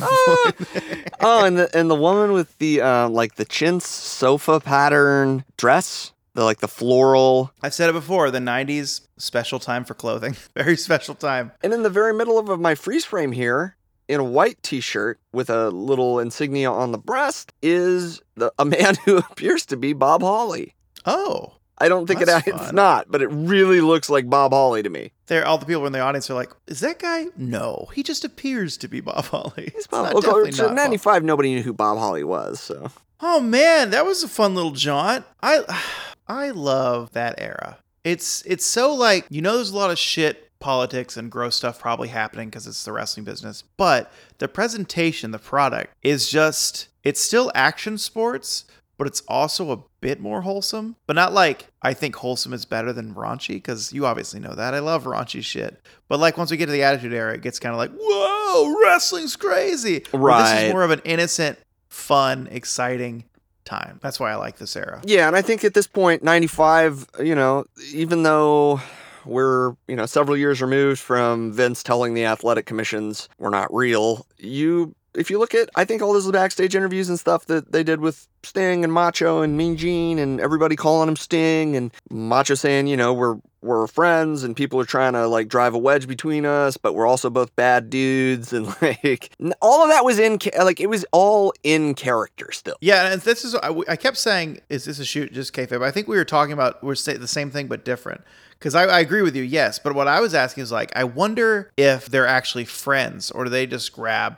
oh, 1.22 1.44
and 1.46 1.58
the 1.58 1.70
and 1.78 1.90
the 1.90 1.96
woman 1.96 2.32
with 2.32 2.58
the 2.58 2.82
um 2.82 3.14
like 3.14 3.36
the 3.36 3.46
chintz 3.46 3.88
sofa 3.88 4.60
pattern 4.60 5.44
dress, 5.58 6.14
the 6.34 6.44
like 6.44 6.60
the 6.60 6.68
floral, 6.68 7.52
I've 7.62 7.74
said 7.74 7.90
it 7.90 7.94
before 7.94 8.32
the 8.32 8.40
90s, 8.40 9.02
special 9.18 9.60
time 9.60 9.84
for 9.84 9.94
clothing. 9.94 10.36
Very 10.56 10.78
special 10.78 11.16
time. 11.16 11.52
and 11.64 11.74
in 11.74 11.84
the 11.84 11.90
very 11.90 12.14
middle 12.14 12.38
of 12.38 12.60
my 12.60 12.76
freeze 12.76 13.06
frame 13.06 13.32
here, 13.32 13.76
in 14.08 14.20
a 14.20 14.24
white 14.24 14.62
T-shirt 14.64 15.20
with 15.34 15.50
a 15.50 15.70
little 15.70 16.20
insignia 16.20 16.72
on 16.72 16.92
the 16.92 16.98
breast, 16.98 17.54
is 17.62 18.22
the, 18.36 18.52
a 18.58 18.66
man 18.66 18.96
who 19.06 19.18
appears 19.18 19.66
to 19.68 19.78
be 19.78 19.94
Bob 19.94 20.22
Holly. 20.22 20.74
Oh, 21.06 21.54
I 21.80 21.90
don't 21.90 22.08
think 22.08 22.22
it, 22.22 22.26
That's 22.26 22.48
it's 22.48 22.72
not, 22.74 23.12
but 23.12 23.22
it 23.22 23.28
really 23.28 23.82
looks 23.82 24.10
like 24.10 24.30
Bob 24.30 24.52
Holly 24.52 24.82
to 24.84 24.90
me. 24.90 25.12
there. 25.28 25.46
All 25.46 25.58
the 25.58 25.66
people 25.66 25.86
in 25.86 25.94
the 25.94 26.00
audience 26.00 26.30
are 26.30 26.34
like, 26.34 26.52
"Is 26.68 26.80
that 26.80 26.98
guy?" 27.00 27.26
No, 27.38 27.88
he 27.94 28.02
just 28.04 28.24
appears 28.26 28.78
to 28.78 28.88
be 28.88 29.00
Bob 29.00 29.26
Holly. 29.26 29.52
He's 29.74 29.74
It's 29.76 29.88
Bob. 29.88 30.14
not- 30.14 30.24
definitely 30.24 30.52
so. 30.54 30.74
95, 30.74 31.24
nobody 31.24 31.54
knew 31.54 31.62
who 31.62 31.74
Bob 31.74 31.98
Holly 32.00 32.24
was. 32.24 32.60
So 32.60 32.90
Oh 33.22 33.40
man, 33.40 33.90
that 33.92 34.06
was 34.06 34.24
a 34.24 34.28
fun 34.28 34.56
little 34.56 34.72
jaunt. 34.72 35.26
I 35.44 35.64
I 36.28 36.50
love 36.50 37.12
that 37.14 37.36
era. 37.38 37.78
It's 38.04 38.42
it's 38.46 38.66
so 38.66 38.94
like 38.94 39.26
you 39.30 39.42
know 39.42 39.56
there's 39.56 39.72
a 39.72 39.78
lot 39.78 39.92
of 39.92 40.00
shit 40.00 40.44
politics 40.60 41.16
and 41.18 41.30
gross 41.32 41.56
stuff 41.56 41.80
probably 41.80 42.08
happening 42.08 42.50
because 42.50 42.66
it's 42.66 42.84
the 42.86 42.92
wrestling 42.92 43.24
business, 43.24 43.64
but 43.78 44.12
the 44.40 44.48
presentation, 44.48 45.30
the 45.32 45.38
product 45.38 45.94
is 46.02 46.28
just 46.30 46.88
it's 47.04 47.20
still 47.22 47.52
action 47.54 47.98
sports, 48.00 48.66
but 48.98 49.06
it's 49.06 49.22
also 49.28 49.72
a 49.72 49.78
bit 50.02 50.20
more 50.20 50.42
wholesome. 50.42 50.96
But 51.08 51.16
not 51.16 51.34
like 51.34 51.68
I 51.82 51.94
think 51.94 52.16
wholesome 52.16 52.54
is 52.54 52.66
better 52.66 52.94
than 52.94 53.14
raunchy 53.16 53.56
because 53.56 53.92
you 53.94 54.06
obviously 54.06 54.40
know 54.40 54.54
that. 54.54 54.74
I 54.74 54.80
love 54.80 55.06
raunchy 55.06 55.44
shit. 55.44 55.82
But 56.08 56.20
like 56.20 56.38
once 56.38 56.52
we 56.52 56.58
get 56.58 56.68
to 56.68 56.72
the 56.72 56.84
attitude 56.84 57.14
era, 57.14 57.34
it 57.34 57.42
gets 57.42 57.60
kind 57.60 57.74
of 57.74 57.78
like, 57.80 57.92
whoa, 58.00 58.82
wrestling's 58.84 59.36
crazy. 59.36 60.04
Where 60.12 60.34
This 60.34 60.52
Right. 60.52 60.64
is 60.66 60.74
more 60.74 60.84
of 60.84 60.92
an 60.92 61.02
innocent, 61.06 61.58
fun, 61.90 62.48
exciting 62.52 63.24
time. 63.66 64.00
That's 64.02 64.20
why 64.20 64.32
I 64.32 64.36
like 64.36 64.58
this 64.58 64.76
era. 64.76 65.02
Yeah, 65.06 65.28
and 65.28 65.36
I 65.36 65.42
think 65.42 65.64
at 65.64 65.74
this 65.74 65.88
point, 65.88 66.24
95, 66.24 67.08
you 67.24 67.36
know, 67.36 67.66
even 67.92 68.24
though 68.24 68.80
we're, 69.26 69.72
you 69.90 69.96
know, 69.98 70.06
several 70.06 70.38
years 70.38 70.62
removed 70.62 71.02
from 71.02 71.52
Vince 71.52 71.84
telling 71.84 72.14
the 72.14 72.24
athletic 72.24 72.66
commissions 72.66 73.28
we're 73.40 73.50
not 73.50 73.74
real, 73.74 74.26
you, 74.38 74.96
if 75.18 75.30
you 75.30 75.40
look 75.40 75.56
at, 75.56 75.70
I 75.76 75.84
think 75.84 76.02
all 76.02 76.14
those 76.14 76.32
backstage 76.32 76.76
interviews 76.76 77.10
and 77.10 77.20
stuff 77.20 77.46
that 77.48 77.72
they 77.72 77.84
did 77.84 78.00
with 78.00 78.28
Sting 78.44 78.84
and 78.84 78.94
Macho 78.94 79.42
and 79.42 79.58
Mean 79.58 79.76
Gene 79.76 80.20
and 80.20 80.40
everybody 80.40 80.76
calling 80.76 81.10
him 81.10 81.16
Sting 81.16 81.76
and 81.76 81.92
Macho 82.10 82.54
saying, 82.54 82.88
you 82.88 82.96
know, 82.96 83.14
we're, 83.14 83.38
we're 83.62 83.88
friends 83.88 84.44
and 84.44 84.56
people 84.56 84.80
are 84.80 84.86
trying 84.86 85.14
to 85.14 85.28
like 85.28 85.48
drive 85.48 85.74
a 85.74 85.78
wedge 85.78 86.08
between 86.08 86.46
us, 86.46 86.78
but 86.78 86.94
we're 86.94 87.08
also 87.08 87.30
both 87.30 87.54
bad 87.56 87.90
dudes. 87.90 88.54
And 88.54 88.68
like, 88.82 89.32
all 89.62 89.84
of 89.84 89.90
that 89.90 90.06
was 90.06 90.20
in, 90.20 90.40
like, 90.58 90.80
it 90.80 90.90
was 90.90 91.06
all 91.12 91.54
in 91.64 91.96
character 91.96 92.52
still. 92.52 92.78
Yeah, 92.80 93.12
and 93.12 93.22
this 93.22 93.44
is 93.44 93.56
I, 93.56 93.96
kept 93.96 94.18
saying, 94.18 94.62
is 94.70 94.86
this 94.86 95.00
a 95.00 95.06
shoot 95.06 95.34
just 95.34 95.54
kayfabe? 95.54 95.84
I 95.84 95.92
think 95.92 96.08
we 96.08 96.18
were 96.18 96.26
talking 96.26 96.54
about 96.54 96.84
we're 96.84 96.96
the 96.96 97.28
same 97.28 97.50
thing 97.50 97.68
but 97.68 97.84
different. 97.84 98.22
Because 98.60 98.74
I, 98.74 98.86
I 98.86 99.00
agree 99.02 99.22
with 99.22 99.36
you, 99.36 99.44
yes. 99.44 99.78
But 99.78 99.94
what 99.94 100.08
I 100.08 100.20
was 100.20 100.34
asking 100.34 100.64
is 100.64 100.72
like, 100.72 100.92
I 100.96 101.04
wonder 101.04 101.72
if 101.78 102.08
they're 102.08 102.26
actually 102.26 102.66
friends 102.66 103.30
or 103.30 103.44
do 103.44 103.52
they 103.52 103.68
just 103.68 103.94
grab 103.94 104.38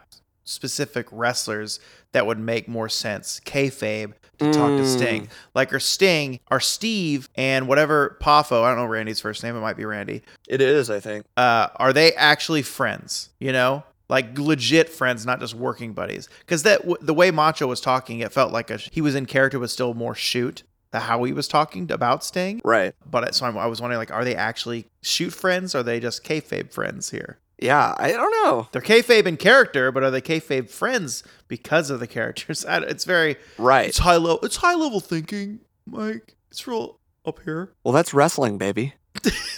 specific 0.50 1.08
wrestlers 1.12 1.80
that 2.12 2.26
would 2.26 2.39
make 2.39 2.68
more 2.68 2.89
sense 2.89 3.39
kayfabe 3.45 4.14
to 4.39 4.52
talk 4.54 4.70
to 4.70 4.84
Mm. 4.84 4.97
Sting. 4.97 5.30
Like, 5.54 5.74
or 5.74 5.80
Sting, 5.80 6.39
or 6.50 6.60
Steve, 6.60 7.28
and 7.36 7.68
whatever 7.68 8.18
Poffo, 8.22 8.64
I 8.64 8.70
don't 8.70 8.78
know 8.78 8.86
Randy's 8.86 9.20
first 9.20 9.43
name, 9.43 9.56
it 9.56 9.60
might 9.60 9.76
be 9.78 9.86
Randy. 9.86 10.22
It 10.47 10.62
is, 10.62 10.89
I 10.89 11.00
think. 11.00 11.26
uh, 11.38 11.68
are 11.76 11.91
they 11.93 12.14
actually 12.14 12.62
friends? 12.62 13.30
You 13.39 13.52
know, 13.52 13.84
like 14.08 14.39
legit 14.39 14.89
friends, 14.89 15.26
not 15.26 15.39
just 15.39 15.54
working 15.54 15.93
buddies. 15.93 16.30
Because 16.39 16.64
that 16.64 16.80
w- 16.80 16.97
the 17.02 17.14
way 17.14 17.32
Macho 17.32 17.68
was 17.68 17.82
talking, 17.82 18.20
it 18.22 18.32
felt 18.32 18.52
like 18.54 18.70
a, 18.72 18.78
he 18.78 19.02
was 19.02 19.14
in 19.14 19.26
character, 19.26 19.60
but 19.60 19.70
still 19.70 19.93
more 19.93 20.16
shoot. 20.16 20.64
The 20.91 21.02
how 21.02 21.24
he 21.26 21.34
was 21.34 21.47
talking 21.47 21.91
about 21.91 22.24
Sting. 22.24 22.62
Right. 22.64 22.95
But 23.06 23.36
so 23.36 23.45
I'm, 23.45 23.56
I 23.58 23.68
was 23.68 23.80
wondering, 23.80 24.00
like, 24.00 24.10
are 24.12 24.24
they 24.24 24.36
actually 24.36 24.88
shoot 25.04 25.30
friends? 25.32 25.76
Or 25.76 25.80
are 25.80 25.84
they 25.84 26.00
just 26.00 26.24
kayfabe 26.24 26.72
friends 26.74 27.12
here? 27.12 27.38
Yeah, 27.62 27.93
I 27.97 28.12
don't 28.14 28.32
know. 28.43 28.68
They're 28.72 28.82
kayfabe 28.82 29.26
in 29.26 29.36
character, 29.38 29.91
but 29.91 30.01
are 30.03 30.12
they 30.12 30.22
kayfabe 30.22 30.70
friends 30.70 31.24
because 31.49 31.89
of 31.89 31.99
the 31.99 32.07
characters? 32.07 32.66
It's 32.70 33.03
very 33.05 33.36
Right. 33.57 33.89
it's 33.89 33.97
high 33.97 34.16
level. 34.18 34.39
It's 34.43 34.55
high 34.57 34.76
level 34.76 34.99
thinking, 35.01 35.60
Mike. 35.86 36.36
It's 36.51 36.66
real 36.68 36.99
up 37.26 37.39
here. 37.43 37.74
Well, 37.84 37.93
that's 37.93 38.14
wrestling, 38.14 38.57
baby. 38.57 38.93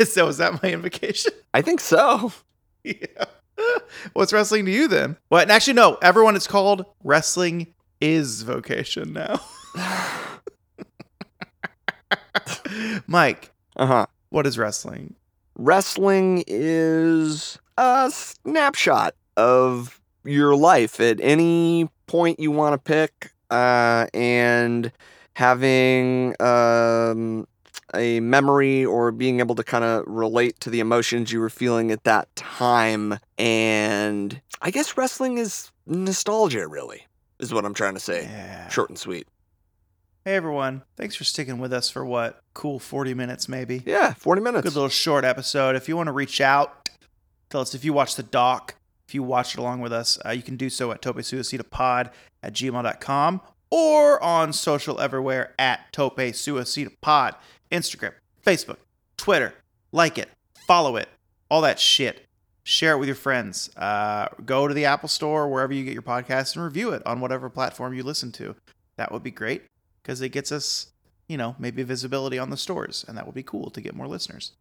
so 0.04 0.28
is 0.28 0.38
that 0.38 0.64
my 0.64 0.72
invocation? 0.72 1.32
I 1.54 1.62
think 1.62 1.80
so. 1.80 2.34
yeah. 2.84 3.26
What's 4.14 4.34
wrestling 4.34 4.66
to 4.66 4.72
you 4.72 4.88
then? 4.88 5.18
What? 5.30 5.44
And 5.44 5.52
actually, 5.52 5.74
no. 5.74 5.98
Everyone, 6.02 6.36
it's 6.36 6.48
called 6.48 6.86
wrestling 7.04 7.68
is 8.00 8.42
vocation 8.42 9.14
now. 9.14 9.40
Mike, 13.08 13.52
Uh 13.76 13.86
huh. 13.86 14.06
what 14.30 14.48
is 14.48 14.58
wrestling? 14.58 15.16
Wrestling 15.56 16.44
is 16.48 17.60
a 17.82 18.12
snapshot 18.12 19.16
of 19.36 20.00
your 20.24 20.56
life 20.56 21.00
at 21.00 21.20
any 21.20 21.90
point 22.06 22.40
you 22.40 22.52
want 22.52 22.74
to 22.74 22.78
pick, 22.78 23.32
uh, 23.50 24.06
and 24.14 24.92
having 25.34 26.36
um, 26.40 27.48
a 27.96 28.20
memory 28.20 28.86
or 28.86 29.12
being 29.12 29.40
able 29.40 29.56
to 29.56 29.64
kind 29.64 29.84
of 29.84 30.04
relate 30.06 30.60
to 30.60 30.70
the 30.70 30.80
emotions 30.80 31.32
you 31.32 31.40
were 31.40 31.50
feeling 31.50 31.90
at 31.90 32.04
that 32.04 32.34
time. 32.36 33.18
And 33.40 34.40
I 34.62 34.70
guess 34.70 34.96
wrestling 34.96 35.40
is 35.40 35.72
nostalgia, 35.88 36.68
really, 36.68 37.08
is 37.40 37.52
what 37.52 37.66
I'm 37.66 37.74
trying 37.74 37.96
to 37.96 38.00
say. 38.00 38.24
Yeah. 38.24 38.68
Short 38.68 38.90
and 38.90 39.00
sweet. 39.00 39.28
Hey 40.24 40.36
everyone, 40.36 40.84
thanks 40.98 41.16
for 41.16 41.24
sticking 41.24 41.58
with 41.58 41.74
us 41.74 41.90
for 41.90 42.06
what? 42.06 42.44
Cool 42.54 42.78
40 42.78 43.16
minutes 43.16 43.50
maybe. 43.50 43.82
Yeah, 43.88 44.14
40 44.14 44.42
minutes. 44.44 44.64
Good 44.66 44.76
little 44.76 44.88
short 44.88 45.26
episode. 45.26 45.76
If 45.76 45.90
you 45.90 45.98
want 45.98 46.08
to 46.08 46.14
reach 46.14 46.40
out, 46.40 46.81
tell 47.52 47.62
us 47.62 47.76
if 47.76 47.86
you 47.86 47.94
watch 47.94 48.16
the 48.16 48.24
doc, 48.24 48.76
if 49.08 49.14
you 49.14 49.24
watched 49.24 49.56
it 49.56 49.60
along 49.60 49.82
with 49.82 49.92
us, 49.92 50.18
uh, 50.26 50.30
you 50.30 50.42
can 50.42 50.56
do 50.56 50.70
so 50.70 50.92
at 50.92 51.02
topesuicidapod 51.02 52.12
at 52.42 52.54
gmail.com 52.54 53.42
or 53.70 54.24
on 54.24 54.54
social 54.54 55.00
everywhere 55.00 55.54
at 55.60 55.92
topesuicidapod. 55.94 57.36
Instagram, 57.72 58.14
Facebook, 58.46 58.78
Twitter. 59.18 59.54
Like 59.92 60.18
it, 60.18 60.30
follow 60.66 60.96
it, 60.96 61.10
all 61.50 61.62
that 61.62 61.80
shit. 61.80 62.26
Share 62.64 62.94
it 62.94 63.00
with 63.00 63.08
your 63.08 63.16
friends. 63.16 63.76
Uh, 63.76 64.28
go 64.46 64.68
to 64.68 64.74
the 64.74 64.86
Apple 64.86 65.10
Store, 65.10 65.50
wherever 65.50 65.74
you 65.74 65.84
get 65.84 65.94
your 65.94 66.02
podcasts, 66.04 66.56
and 66.56 66.64
review 66.64 66.92
it 66.92 67.06
on 67.06 67.20
whatever 67.20 67.50
platform 67.50 67.94
you 67.94 68.04
listen 68.04 68.32
to. 68.34 68.56
That 68.98 69.12
would 69.12 69.24
be 69.24 69.32
great 69.32 69.64
because 70.02 70.22
it 70.22 70.30
gets 70.30 70.52
us, 70.52 70.88
you 71.28 71.38
know, 71.38 71.56
maybe 71.60 71.84
visibility 71.84 72.38
on 72.38 72.50
the 72.50 72.58
stores, 72.58 73.04
and 73.08 73.18
that 73.18 73.26
would 73.26 73.36
be 73.36 73.44
cool 73.44 73.72
to 73.72 73.82
get 73.82 73.96
more 73.96 74.08
listeners. 74.08 74.54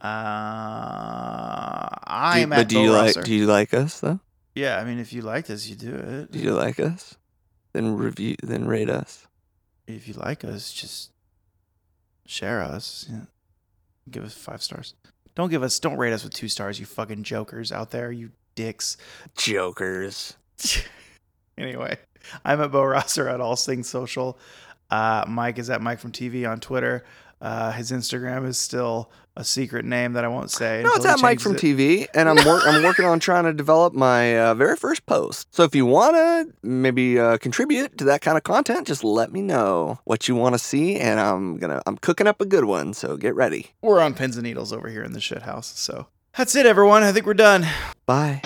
Uh, 0.00 1.88
I'm 2.06 2.50
do, 2.50 2.56
but 2.56 2.58
at 2.58 2.68
do 2.68 2.80
you 2.80 2.88
Bo 2.88 2.92
like 2.92 3.24
do 3.24 3.34
you 3.34 3.46
like 3.46 3.72
us 3.74 4.00
though? 4.00 4.20
Yeah, 4.54 4.78
I 4.78 4.84
mean, 4.84 4.98
if 4.98 5.12
you 5.12 5.22
like 5.22 5.50
us, 5.50 5.66
you 5.66 5.76
do 5.76 5.94
it. 5.94 6.32
Do 6.32 6.38
you 6.38 6.52
like 6.52 6.80
us? 6.80 7.16
Then 7.72 7.96
review 7.96 8.36
then 8.42 8.66
rate 8.66 8.90
us. 8.90 9.26
If 9.86 10.08
you 10.08 10.14
like 10.14 10.44
us, 10.44 10.72
just 10.72 11.12
share 12.26 12.62
us. 12.62 13.06
Yeah. 13.10 13.20
Give 14.10 14.24
us 14.24 14.34
five 14.34 14.62
stars. 14.62 14.94
Don't 15.34 15.50
give 15.50 15.62
us. 15.62 15.78
Don't 15.78 15.96
rate 15.98 16.12
us 16.12 16.24
with 16.24 16.34
two 16.34 16.48
stars. 16.48 16.80
You 16.80 16.86
fucking 16.86 17.22
jokers 17.22 17.72
out 17.72 17.90
there. 17.90 18.10
You 18.10 18.30
dicks. 18.54 18.96
Jokers. 19.36 20.36
anyway, 21.58 21.98
I'm 22.44 22.60
at 22.60 22.72
Bo 22.72 22.82
Rosser 22.84 23.28
at 23.28 23.40
All 23.40 23.56
Things 23.56 23.88
Social. 23.88 24.38
Uh, 24.90 25.24
Mike 25.28 25.58
is 25.58 25.68
at 25.68 25.82
Mike 25.82 25.98
from 25.98 26.12
TV 26.12 26.48
on 26.48 26.60
Twitter. 26.60 27.04
Uh, 27.40 27.72
his 27.72 27.92
Instagram 27.92 28.46
is 28.46 28.58
still 28.58 29.10
a 29.36 29.44
secret 29.44 29.84
name 29.84 30.14
that 30.14 30.24
I 30.24 30.28
won't 30.28 30.50
say. 30.50 30.82
No, 30.82 30.90
it's 30.94 31.04
at 31.04 31.20
Mike 31.20 31.40
from 31.40 31.54
it. 31.56 31.60
TV, 31.60 32.06
and 32.14 32.28
I'm 32.28 32.36
wor- 32.46 32.60
I'm 32.60 32.82
working 32.82 33.04
on 33.04 33.20
trying 33.20 33.44
to 33.44 33.52
develop 33.52 33.92
my 33.92 34.38
uh, 34.38 34.54
very 34.54 34.76
first 34.76 35.04
post. 35.04 35.46
So 35.54 35.62
if 35.62 35.74
you 35.74 35.84
wanna 35.84 36.46
maybe 36.62 37.18
uh, 37.18 37.36
contribute 37.38 37.98
to 37.98 38.04
that 38.04 38.22
kind 38.22 38.38
of 38.38 38.44
content, 38.44 38.86
just 38.86 39.04
let 39.04 39.32
me 39.32 39.42
know 39.42 39.98
what 40.04 40.28
you 40.28 40.34
want 40.34 40.54
to 40.54 40.58
see, 40.58 40.96
and 40.96 41.20
I'm 41.20 41.58
gonna 41.58 41.82
I'm 41.86 41.98
cooking 41.98 42.26
up 42.26 42.40
a 42.40 42.46
good 42.46 42.64
one. 42.64 42.94
So 42.94 43.16
get 43.18 43.34
ready. 43.34 43.72
We're 43.82 44.00
on 44.00 44.14
pins 44.14 44.36
and 44.38 44.44
needles 44.44 44.72
over 44.72 44.88
here 44.88 45.02
in 45.02 45.12
the 45.12 45.20
shit 45.20 45.42
house. 45.42 45.78
So 45.78 46.06
that's 46.36 46.56
it, 46.56 46.64
everyone. 46.64 47.02
I 47.02 47.12
think 47.12 47.26
we're 47.26 47.34
done. 47.34 47.66
Bye. 48.06 48.40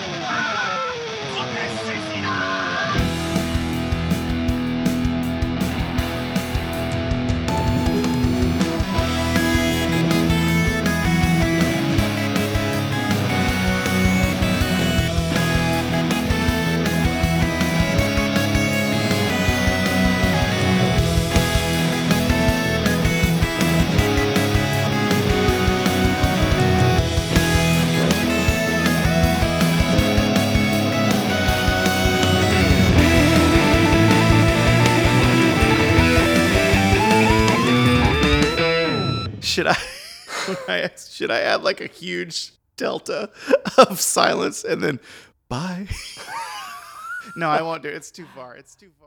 Should 39.51 39.67
I, 39.67 40.89
should 40.97 41.29
I 41.29 41.41
add 41.41 41.61
like 41.61 41.81
a 41.81 41.87
huge 41.87 42.53
delta 42.77 43.29
of 43.77 43.99
silence 43.99 44.63
and 44.63 44.81
then 44.81 44.99
bye? 45.49 45.87
no, 47.35 47.49
I 47.49 47.61
won't 47.61 47.83
do 47.83 47.89
it. 47.89 47.95
It's 47.95 48.11
too 48.11 48.25
far. 48.33 48.55
It's 48.55 48.75
too 48.75 48.91
far. 48.97 49.00